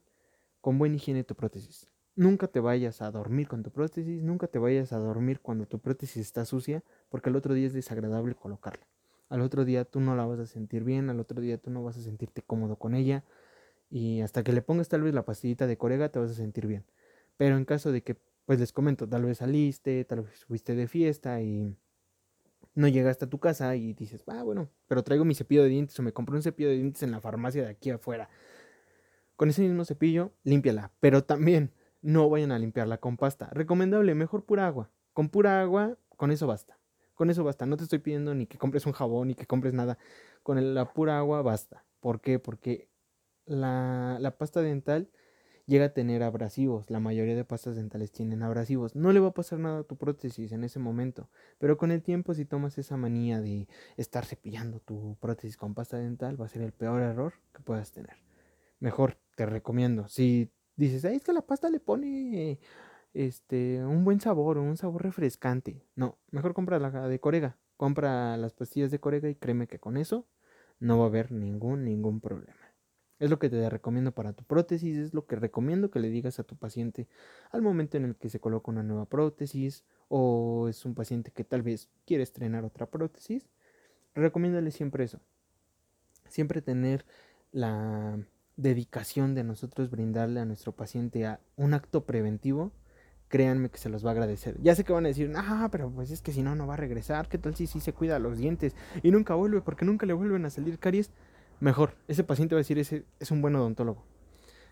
con 0.62 0.78
buena 0.78 0.96
higiene 0.96 1.24
tu 1.24 1.34
prótesis. 1.34 1.90
Nunca 2.16 2.48
te 2.48 2.60
vayas 2.60 3.02
a 3.02 3.10
dormir 3.10 3.48
con 3.48 3.64
tu 3.64 3.72
prótesis, 3.72 4.22
nunca 4.22 4.46
te 4.46 4.60
vayas 4.60 4.94
a 4.94 5.00
dormir 5.00 5.40
cuando 5.40 5.66
tu 5.66 5.80
prótesis 5.80 6.18
está 6.18 6.46
sucia, 6.46 6.84
porque 7.10 7.30
al 7.30 7.36
otro 7.36 7.56
día 7.56 7.66
es 7.66 7.74
desagradable 7.74 8.36
colocarla. 8.36 8.86
Al 9.28 9.42
otro 9.42 9.66
día 9.66 9.86
tú 9.86 10.02
no 10.02 10.16
la 10.16 10.28
vas 10.28 10.40
a 10.40 10.46
sentir 10.46 10.84
bien, 10.84 11.10
al 11.10 11.20
otro 11.20 11.42
día 11.42 11.58
tú 11.58 11.72
no 11.72 11.84
vas 11.84 11.98
a 11.98 12.02
sentirte 12.02 12.44
cómodo 12.44 12.76
con 12.76 12.94
ella, 12.94 13.24
y 13.90 14.22
hasta 14.22 14.44
que 14.44 14.54
le 14.54 14.62
pongas 14.62 14.90
tal 14.90 15.02
vez 15.02 15.14
la 15.14 15.26
pastillita 15.26 15.68
de 15.68 15.78
corega 15.78 16.10
te 16.10 16.20
vas 16.20 16.32
a 16.32 16.36
sentir 16.36 16.68
bien. 16.68 16.86
Pero 17.38 17.58
en 17.58 17.66
caso 17.66 17.92
de 17.92 18.04
que, 18.04 18.18
pues 18.46 18.60
les 18.60 18.72
comento, 18.72 19.08
tal 19.08 19.26
vez 19.26 19.40
saliste, 19.40 20.04
tal 20.06 20.22
vez 20.22 20.46
fuiste 20.46 20.76
de 20.76 20.88
fiesta 20.88 21.42
y 21.42 21.76
no 22.76 22.88
llegaste 22.88 23.26
a 23.26 23.30
tu 23.30 23.40
casa 23.40 23.76
y 23.76 23.94
dices, 23.94 24.24
ah, 24.28 24.44
bueno, 24.44 24.70
pero 24.88 25.04
traigo 25.04 25.26
mi 25.26 25.36
cepillo 25.36 25.64
de 25.64 25.70
dientes 25.70 25.98
o 26.00 26.04
me 26.04 26.14
compré 26.14 26.36
un 26.36 26.44
cepillo 26.44 26.70
de 26.70 26.76
dientes 26.76 27.04
en 27.04 27.12
la 27.12 27.22
farmacia 27.22 27.64
de 27.64 27.70
aquí 27.70 27.90
afuera 27.90 28.30
con 29.40 29.48
ese 29.48 29.62
mismo 29.62 29.86
cepillo, 29.86 30.34
límpiala, 30.44 30.92
pero 31.00 31.24
también 31.24 31.72
no 32.02 32.30
vayan 32.30 32.52
a 32.52 32.60
limpiarla 32.60 32.98
con 32.98 33.16
pasta. 33.16 33.50
Recomendable, 33.54 34.14
mejor 34.14 34.44
pura 34.44 34.68
agua. 34.68 34.92
Con 35.14 35.30
pura 35.30 35.62
agua, 35.62 35.98
con 36.18 36.32
eso 36.32 36.46
basta. 36.46 36.78
Con 37.14 37.30
eso 37.30 37.46
basta. 37.46 37.66
No 37.66 37.78
te 37.78 37.84
estoy 37.84 38.00
pidiendo 38.00 38.36
ni 38.36 38.48
que 38.48 38.58
compres 38.58 38.86
un 38.86 38.92
jabón 38.92 39.30
ni 39.30 39.36
que 39.36 39.46
compres 39.46 39.74
nada. 39.74 39.98
Con 40.44 40.74
la 40.74 40.92
pura 40.92 41.18
agua 41.18 41.42
basta. 41.42 41.86
¿Por 42.02 42.20
qué? 42.20 42.38
Porque 42.38 42.89
la, 43.50 44.36
pasta 44.38 44.62
dental 44.62 45.10
llega 45.66 45.86
a 45.86 45.94
tener 45.94 46.24
abrasivos. 46.24 46.90
La 46.90 47.00
mayoría 47.00 47.36
de 47.36 47.46
pastas 47.46 47.76
dentales 47.76 48.12
tienen 48.12 48.44
abrasivos. 48.44 48.96
No 48.96 49.12
le 49.12 49.20
va 49.20 49.30
a 49.30 49.34
pasar 49.34 49.60
nada 49.60 49.80
a 49.80 49.84
tu 49.84 49.98
prótesis 49.98 50.52
en 50.52 50.64
ese 50.64 50.80
momento. 50.80 51.30
Pero 51.58 51.78
con 51.78 51.92
el 51.92 52.02
tiempo, 52.02 52.34
si 52.34 52.46
tomas 52.46 52.78
esa 52.78 52.98
manía 52.98 53.42
de 53.42 53.68
estar 53.98 54.26
cepillando 54.26 54.80
tu 54.80 55.18
prótesis 55.20 55.58
con 55.58 55.74
pasta 55.74 55.98
dental, 55.98 56.40
va 56.40 56.46
a 56.46 56.50
ser 56.50 56.62
el 56.62 56.72
peor 56.72 57.02
error 57.02 57.34
que 57.54 57.62
puedas 57.62 57.92
tener. 57.92 58.18
Mejor 58.80 59.18
te 59.36 59.46
recomiendo. 59.46 60.08
Si 60.08 60.52
dices, 60.76 61.04
es 61.04 61.24
que 61.24 61.34
la 61.34 61.42
pasta 61.42 61.70
le 61.70 61.80
pone 61.80 62.60
este 63.14 63.84
un 63.84 64.06
buen 64.06 64.22
sabor, 64.22 64.58
un 64.58 64.78
sabor 64.78 65.04
refrescante. 65.04 65.84
No, 65.96 66.18
mejor 66.32 66.54
compra 66.54 66.80
la 66.80 67.08
de 67.08 67.20
Corega. 67.20 67.58
Compra 67.78 68.38
las 68.38 68.54
pastillas 68.54 68.92
de 68.92 69.00
Corega 69.00 69.30
y 69.30 69.36
créeme 69.36 69.68
que 69.68 69.80
con 69.80 69.98
eso 69.98 70.28
no 70.80 70.98
va 70.98 71.06
a 71.06 71.08
haber 71.08 71.32
ningún 71.32 71.86
ningún 71.86 72.22
problema. 72.22 72.69
Es 73.20 73.30
lo 73.30 73.38
que 73.38 73.50
te 73.50 73.70
recomiendo 73.70 74.14
para 74.14 74.34
tu 74.34 74.44
prótesis, 74.46 74.98
es 74.98 75.14
lo 75.14 75.28
que 75.28 75.36
recomiendo 75.36 75.92
que 75.92 76.00
le 76.00 76.10
digas 76.10 76.40
a 76.40 76.44
tu 76.44 76.56
paciente 76.56 77.08
al 77.52 77.62
momento 77.62 77.98
en 77.98 78.06
el 78.06 78.16
que 78.16 78.30
se 78.30 78.40
coloca 78.40 78.72
una 78.72 78.82
nueva 78.82 79.06
prótesis 79.06 79.84
o 80.08 80.68
es 80.70 80.86
un 80.86 80.96
paciente 80.96 81.32
que 81.32 81.44
tal 81.44 81.62
vez 81.62 81.90
quiere 82.06 82.24
estrenar 82.24 82.64
otra 82.64 82.86
prótesis. 82.86 83.50
Recomiéndale 84.16 84.72
siempre 84.72 85.04
eso. 85.04 85.20
Siempre 86.30 86.62
tener 86.62 87.06
la 87.52 88.20
dedicación 88.56 89.36
de 89.36 89.44
nosotros 89.44 89.90
brindarle 89.90 90.40
a 90.40 90.46
nuestro 90.46 90.72
paciente 90.74 91.26
a 91.26 91.40
un 91.56 91.74
acto 91.74 92.06
preventivo, 92.06 92.72
créanme 93.30 93.70
que 93.70 93.78
se 93.78 93.90
los 93.90 94.06
va 94.06 94.10
a 94.10 94.14
agradecer. 94.14 94.58
Ya 94.62 94.76
sé 94.76 94.84
que 94.84 94.94
van 94.94 95.06
a 95.06 95.10
decir, 95.10 95.32
ah, 95.36 95.70
pero 95.72 95.90
pues 95.90 96.12
es 96.12 96.22
que 96.22 96.34
si 96.34 96.42
no, 96.42 96.56
no 96.56 96.68
va 96.68 96.74
a 96.74 96.78
regresar. 96.78 97.30
¿Qué 97.30 97.38
tal 97.38 97.56
si 97.56 97.68
sí 97.68 97.80
se 97.80 97.94
cuida 97.94 98.20
los 98.20 98.38
dientes 98.38 98.76
y 99.04 99.12
nunca 99.12 99.36
vuelve 99.36 99.62
porque 99.62 99.86
nunca 99.86 100.06
le 100.06 100.14
vuelven 100.14 100.46
a 100.46 100.50
salir 100.50 100.80
caries? 100.80 101.12
Mejor. 101.60 101.96
Ese 102.08 102.24
paciente 102.24 102.56
va 102.56 102.60
a 102.60 102.64
decir, 102.64 102.80
ese 102.80 103.06
es 103.20 103.32
un 103.32 103.42
buen 103.42 103.56
odontólogo. 103.56 104.04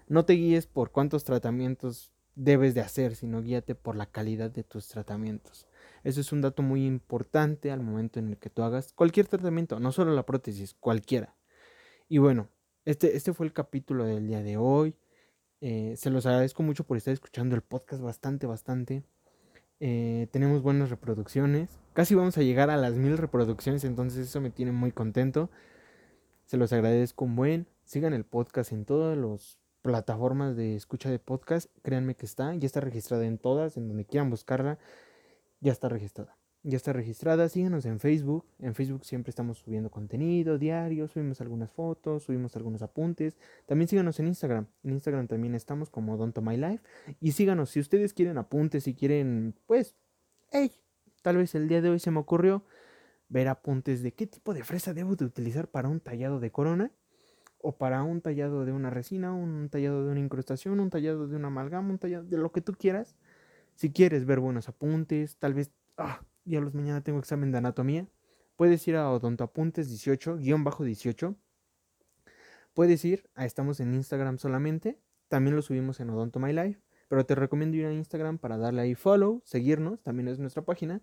No 0.07 0.25
te 0.25 0.33
guíes 0.33 0.67
por 0.67 0.91
cuántos 0.91 1.23
tratamientos 1.23 2.11
debes 2.35 2.75
de 2.75 2.81
hacer, 2.81 3.15
sino 3.15 3.41
guíate 3.41 3.75
por 3.75 3.95
la 3.95 4.05
calidad 4.05 4.51
de 4.51 4.63
tus 4.63 4.87
tratamientos. 4.87 5.67
Eso 6.03 6.21
es 6.21 6.31
un 6.31 6.41
dato 6.41 6.61
muy 6.61 6.85
importante 6.85 7.71
al 7.71 7.81
momento 7.81 8.19
en 8.19 8.29
el 8.29 8.37
que 8.37 8.49
tú 8.49 8.61
hagas 8.61 8.93
cualquier 8.93 9.27
tratamiento, 9.27 9.79
no 9.79 9.91
solo 9.91 10.13
la 10.13 10.25
prótesis, 10.25 10.75
cualquiera. 10.79 11.35
Y 12.07 12.19
bueno, 12.19 12.47
este, 12.85 13.17
este 13.17 13.33
fue 13.33 13.45
el 13.45 13.53
capítulo 13.53 14.05
del 14.05 14.27
día 14.27 14.41
de 14.41 14.55
hoy. 14.55 14.95
Eh, 15.59 15.95
se 15.97 16.11
los 16.11 16.25
agradezco 16.25 16.63
mucho 16.63 16.85
por 16.85 16.95
estar 16.95 17.13
escuchando 17.13 17.55
el 17.55 17.61
podcast 17.61 18.01
bastante, 18.01 18.45
bastante. 18.45 19.03
Eh, 19.79 20.27
tenemos 20.31 20.61
buenas 20.61 20.89
reproducciones. 20.89 21.79
Casi 21.93 22.15
vamos 22.15 22.37
a 22.37 22.43
llegar 22.43 22.69
a 22.69 22.77
las 22.77 22.93
mil 22.93 23.17
reproducciones, 23.17 23.83
entonces 23.83 24.27
eso 24.27 24.39
me 24.39 24.51
tiene 24.51 24.71
muy 24.71 24.91
contento. 24.91 25.49
Se 26.47 26.57
los 26.57 26.73
agradezco 26.73 27.25
un 27.25 27.35
buen. 27.35 27.67
Sigan 27.83 28.13
el 28.13 28.25
podcast 28.25 28.71
en 28.71 28.85
todas 28.85 29.15
las 29.17 29.59
plataformas 29.83 30.55
de 30.55 30.75
escucha 30.75 31.11
de 31.11 31.19
podcast. 31.19 31.69
Créanme 31.83 32.15
que 32.15 32.25
está. 32.25 32.55
Ya 32.55 32.65
está 32.65 32.79
registrada 32.79 33.25
en 33.25 33.37
todas, 33.37 33.77
en 33.77 33.87
donde 33.87 34.05
quieran 34.05 34.31
buscarla. 34.31 34.79
Ya 35.59 35.71
está 35.71 35.89
registrada 35.89 36.37
ya 36.67 36.75
está 36.75 36.91
registrada. 36.91 37.47
Síganos 37.47 37.85
en 37.85 37.99
Facebook. 37.99 38.45
En 38.59 38.75
Facebook 38.75 39.05
siempre 39.05 39.29
estamos 39.29 39.59
subiendo 39.59 39.89
contenido 39.89 40.57
diario, 40.57 41.07
subimos 41.07 41.39
algunas 41.39 41.71
fotos, 41.71 42.23
subimos 42.23 42.55
algunos 42.55 42.81
apuntes. 42.81 43.37
También 43.65 43.87
síganos 43.87 44.19
en 44.19 44.27
Instagram. 44.27 44.67
En 44.83 44.91
Instagram 44.91 45.27
también 45.27 45.55
estamos 45.55 45.89
como 45.89 46.17
Don't 46.17 46.37
My 46.39 46.57
Life. 46.57 46.83
Y 47.21 47.31
síganos 47.31 47.69
si 47.69 47.79
ustedes 47.79 48.13
quieren 48.13 48.37
apuntes, 48.37 48.83
si 48.83 48.93
quieren, 48.93 49.55
pues, 49.65 49.95
hey, 50.51 50.71
tal 51.21 51.37
vez 51.37 51.55
el 51.55 51.69
día 51.69 51.81
de 51.81 51.89
hoy 51.89 51.99
se 51.99 52.11
me 52.11 52.19
ocurrió 52.19 52.63
ver 53.29 53.47
apuntes 53.47 54.03
de 54.03 54.13
qué 54.13 54.27
tipo 54.27 54.53
de 54.53 54.63
fresa 54.63 54.93
debo 54.93 55.15
de 55.15 55.25
utilizar 55.25 55.67
para 55.67 55.89
un 55.89 55.99
tallado 55.99 56.39
de 56.39 56.51
corona. 56.51 56.91
O 57.59 57.77
para 57.77 58.03
un 58.03 58.21
tallado 58.21 58.65
de 58.65 58.71
una 58.71 58.91
resina, 58.91 59.33
un 59.33 59.69
tallado 59.69 60.05
de 60.05 60.11
una 60.11 60.19
incrustación, 60.19 60.79
un 60.79 60.89
tallado 60.91 61.27
de 61.27 61.35
una 61.35 61.47
amalgama, 61.47 61.89
un 61.89 61.97
tallado 61.97 62.23
de 62.23 62.37
lo 62.37 62.51
que 62.51 62.61
tú 62.61 62.73
quieras. 62.73 63.15
Si 63.75 63.91
quieres 63.91 64.25
ver 64.25 64.39
buenos 64.39 64.69
apuntes, 64.69 65.37
tal 65.37 65.55
vez 65.55 65.71
ah, 65.97 66.21
y 66.45 66.55
a 66.55 66.61
los 66.61 66.73
mañana 66.73 67.01
tengo 67.01 67.19
examen 67.19 67.51
de 67.51 67.57
anatomía. 67.57 68.07
Puedes 68.55 68.87
ir 68.87 68.95
a 68.95 69.11
Odontoapuntes 69.11 69.89
18, 69.89 70.37
guion 70.37 70.63
bajo 70.63 70.83
18. 70.83 71.35
Puedes 72.73 73.03
ir 73.05 73.29
a 73.35 73.45
Estamos 73.45 73.79
en 73.79 73.93
Instagram 73.93 74.37
solamente. 74.37 74.99
También 75.27 75.55
lo 75.55 75.61
subimos 75.61 75.99
en 75.99 76.09
Odonto 76.09 76.39
My 76.39 76.53
Life. 76.53 76.81
Pero 77.07 77.25
te 77.25 77.35
recomiendo 77.35 77.77
ir 77.77 77.85
a 77.85 77.93
Instagram 77.93 78.37
para 78.37 78.57
darle 78.57 78.81
ahí 78.81 78.95
follow, 78.95 79.41
seguirnos. 79.45 80.01
También 80.01 80.27
es 80.27 80.39
nuestra 80.39 80.63
página. 80.63 81.01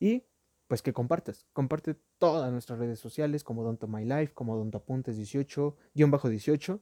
Y 0.00 0.24
pues 0.72 0.80
que 0.80 0.94
compartas. 0.94 1.44
Comparte 1.52 1.96
todas 2.16 2.50
nuestras 2.50 2.78
redes 2.78 2.98
sociales 2.98 3.44
como 3.44 3.60
Odonto 3.60 3.88
My 3.88 4.06
Life, 4.06 4.32
como 4.32 4.54
Odontoapuntes 4.54 5.18
18, 5.18 5.76
guion 5.92 6.10
bajo 6.10 6.30
18. 6.30 6.80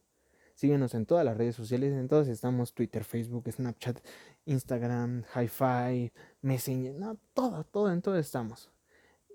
Síguenos 0.55 0.94
en 0.94 1.07
todas 1.07 1.24
las 1.24 1.37
redes 1.37 1.57
sociales, 1.57 1.92
en 1.94 2.07
todas 2.07 2.29
estamos, 2.29 2.72
Twitter, 2.72 3.03
Facebook, 3.03 3.50
Snapchat, 3.50 3.98
Instagram, 4.44 5.24
Hi-Fi, 5.35 6.12
Messenger, 6.40 6.94
no, 6.94 7.18
todo, 7.35 7.64
todo, 7.64 7.90
en 7.92 8.00
todo 8.00 8.16
estamos. 8.16 8.70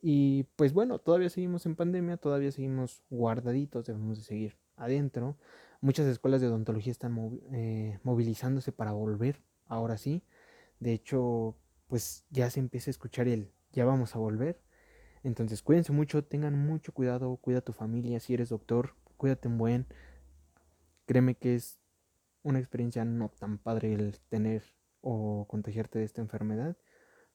Y 0.02 0.44
pues 0.56 0.72
bueno, 0.72 1.00
todavía 1.00 1.30
seguimos 1.30 1.66
en 1.66 1.76
pandemia, 1.76 2.16
todavía 2.16 2.54
seguimos 2.54 3.04
guardaditos, 3.10 3.86
debemos 3.86 4.20
de 4.20 4.24
seguir 4.24 4.58
adentro. 4.78 5.36
Muchas 5.82 6.08
escuelas 6.08 6.40
de 6.40 6.48
odontología 6.48 6.94
están 6.94 7.42
eh, 7.52 8.00
movilizándose 8.04 8.72
para 8.72 8.94
volver, 8.94 9.42
ahora 9.66 9.98
sí. 9.98 10.24
De 10.80 10.94
hecho, 10.94 11.58
pues 11.88 12.24
ya 12.30 12.50
se 12.50 12.62
empieza 12.62 12.90
a 12.90 12.92
escuchar 12.92 13.28
el 13.28 13.52
ya 13.76 13.86
vamos 13.86 14.16
a 14.16 14.20
volver. 14.20 14.60
Entonces 15.24 15.62
cuídense 15.62 15.92
mucho, 15.92 16.24
tengan 16.24 16.58
mucho 16.58 16.94
cuidado, 16.94 17.36
cuida 17.38 17.60
a 17.60 17.62
tu 17.62 17.74
familia, 17.74 18.20
si 18.20 18.34
eres 18.34 18.50
doctor, 18.50 18.96
cuídate 19.18 19.48
un 19.48 19.58
buen. 19.58 19.86
Créeme 21.06 21.36
que 21.36 21.56
es 21.56 21.80
una 22.42 22.60
experiencia 22.60 23.06
no 23.06 23.30
tan 23.30 23.58
padre 23.58 23.94
el 23.94 24.20
tener 24.30 24.64
o 25.02 25.46
contagiarte 25.48 26.00
de 26.00 26.06
esta 26.06 26.22
enfermedad. 26.22 26.78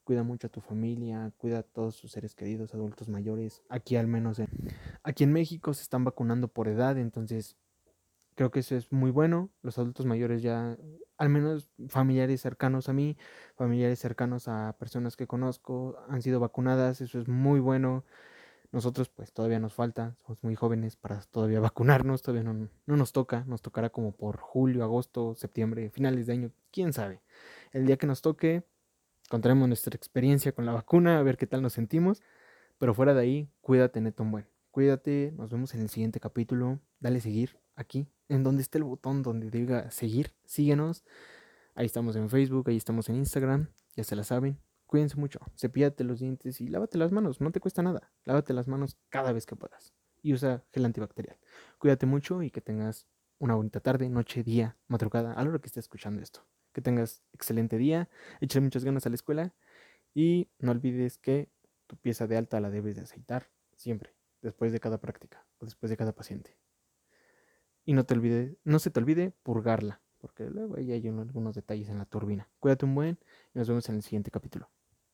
Cuida 0.03 0.23
mucho 0.23 0.47
a 0.47 0.49
tu 0.49 0.61
familia, 0.61 1.31
cuida 1.37 1.59
a 1.59 1.63
todos 1.63 1.95
sus 1.95 2.11
seres 2.11 2.33
queridos, 2.33 2.73
adultos 2.73 3.07
mayores. 3.07 3.61
Aquí 3.69 3.95
al 3.95 4.07
menos 4.07 4.39
en, 4.39 4.47
aquí 5.03 5.23
en 5.23 5.31
México 5.31 5.73
se 5.73 5.83
están 5.83 6.03
vacunando 6.03 6.47
por 6.47 6.67
edad, 6.67 6.97
entonces 6.97 7.55
creo 8.35 8.51
que 8.51 8.61
eso 8.61 8.75
es 8.75 8.91
muy 8.91 9.11
bueno. 9.11 9.51
Los 9.61 9.77
adultos 9.77 10.05
mayores 10.05 10.41
ya, 10.41 10.77
al 11.21 11.29
menos 11.29 11.69
familiares 11.87 12.41
cercanos 12.41 12.89
a 12.89 12.93
mí, 12.93 13.15
familiares 13.55 13.99
cercanos 13.99 14.47
a 14.47 14.75
personas 14.79 15.15
que 15.15 15.27
conozco, 15.27 16.03
han 16.09 16.23
sido 16.23 16.39
vacunadas, 16.39 16.99
eso 16.99 17.19
es 17.19 17.27
muy 17.27 17.59
bueno. 17.59 18.03
Nosotros 18.71 19.09
pues 19.09 19.31
todavía 19.31 19.59
nos 19.59 19.75
falta, 19.75 20.15
somos 20.25 20.43
muy 20.43 20.55
jóvenes 20.55 20.95
para 20.95 21.21
todavía 21.21 21.59
vacunarnos, 21.69 22.23
todavía 22.23 22.51
no, 22.51 22.69
no 22.87 22.97
nos 22.97 23.11
toca, 23.11 23.43
nos 23.45 23.61
tocará 23.61 23.91
como 23.91 24.13
por 24.13 24.37
julio, 24.37 24.83
agosto, 24.83 25.35
septiembre, 25.35 25.91
finales 25.91 26.25
de 26.25 26.33
año, 26.33 26.51
quién 26.71 26.91
sabe. 26.91 27.21
El 27.71 27.85
día 27.85 27.97
que 27.97 28.07
nos 28.07 28.23
toque, 28.23 28.63
contaremos 29.29 29.67
nuestra 29.67 29.95
experiencia 29.95 30.53
con 30.53 30.65
la 30.65 30.71
vacuna, 30.71 31.19
a 31.19 31.23
ver 31.23 31.37
qué 31.37 31.45
tal 31.45 31.61
nos 31.61 31.73
sentimos, 31.73 32.23
pero 32.79 32.95
fuera 32.95 33.13
de 33.13 33.21
ahí, 33.21 33.49
cuídate, 33.61 34.01
Neto 34.01 34.25
buen. 34.25 34.47
Cuídate, 34.71 35.33
nos 35.37 35.51
vemos 35.51 35.75
en 35.75 35.81
el 35.81 35.89
siguiente 35.89 36.19
capítulo, 36.19 36.79
dale 36.99 37.21
seguir 37.21 37.59
aquí, 37.75 38.07
en 38.31 38.43
donde 38.43 38.61
esté 38.61 38.77
el 38.77 38.85
botón 38.85 39.23
donde 39.23 39.51
diga 39.51 39.91
seguir, 39.91 40.31
síguenos. 40.45 41.03
Ahí 41.75 41.85
estamos 41.85 42.15
en 42.15 42.29
Facebook, 42.29 42.69
ahí 42.69 42.77
estamos 42.77 43.09
en 43.09 43.17
Instagram, 43.17 43.67
ya 43.95 44.05
se 44.05 44.15
la 44.15 44.23
saben. 44.23 44.57
Cuídense 44.85 45.17
mucho, 45.17 45.39
cepíllate 45.57 46.05
los 46.05 46.19
dientes 46.19 46.61
y 46.61 46.67
lávate 46.67 46.97
las 46.97 47.11
manos, 47.11 47.41
no 47.41 47.51
te 47.51 47.59
cuesta 47.59 47.83
nada. 47.83 48.11
Lávate 48.23 48.53
las 48.53 48.69
manos 48.69 48.97
cada 49.09 49.33
vez 49.33 49.45
que 49.45 49.57
puedas. 49.57 49.93
Y 50.21 50.33
usa 50.33 50.63
gel 50.71 50.85
antibacterial. 50.85 51.37
Cuídate 51.77 52.05
mucho 52.05 52.41
y 52.41 52.51
que 52.51 52.61
tengas 52.61 53.05
una 53.37 53.55
bonita 53.55 53.81
tarde, 53.81 54.09
noche, 54.09 54.43
día, 54.43 54.77
madrugada, 54.87 55.33
a 55.33 55.43
lo 55.43 55.59
que 55.59 55.67
estés 55.67 55.83
escuchando 55.83 56.21
esto. 56.21 56.45
Que 56.71 56.81
tengas 56.81 57.23
excelente 57.33 57.77
día, 57.77 58.09
échale 58.39 58.63
muchas 58.63 58.85
ganas 58.85 59.05
a 59.05 59.09
la 59.09 59.15
escuela 59.15 59.53
y 60.13 60.49
no 60.59 60.71
olvides 60.71 61.17
que 61.17 61.49
tu 61.87 61.97
pieza 61.97 62.27
de 62.27 62.37
alta 62.37 62.61
la 62.61 62.69
debes 62.69 62.95
de 62.95 63.01
aceitar 63.01 63.49
siempre, 63.75 64.15
después 64.41 64.71
de 64.71 64.79
cada 64.79 64.99
práctica 64.99 65.45
o 65.57 65.65
después 65.65 65.89
de 65.89 65.97
cada 65.97 66.13
paciente. 66.13 66.60
Y 67.85 67.93
no 67.93 68.05
te 68.05 68.13
olvides, 68.13 68.57
no 68.63 68.79
se 68.79 68.91
te 68.91 68.99
olvide 68.99 69.33
purgarla, 69.43 70.01
porque 70.19 70.49
luego 70.49 70.77
ahí 70.77 70.91
hay 70.91 71.07
algunos 71.07 71.55
detalles 71.55 71.89
en 71.89 71.97
la 71.97 72.05
turbina. 72.05 72.49
Cuídate 72.59 72.85
un 72.85 72.95
buen 72.95 73.19
y 73.53 73.59
nos 73.59 73.67
vemos 73.67 73.87
en 73.89 73.95
el 73.95 74.03
siguiente 74.03 74.31
capítulo. 74.31 74.69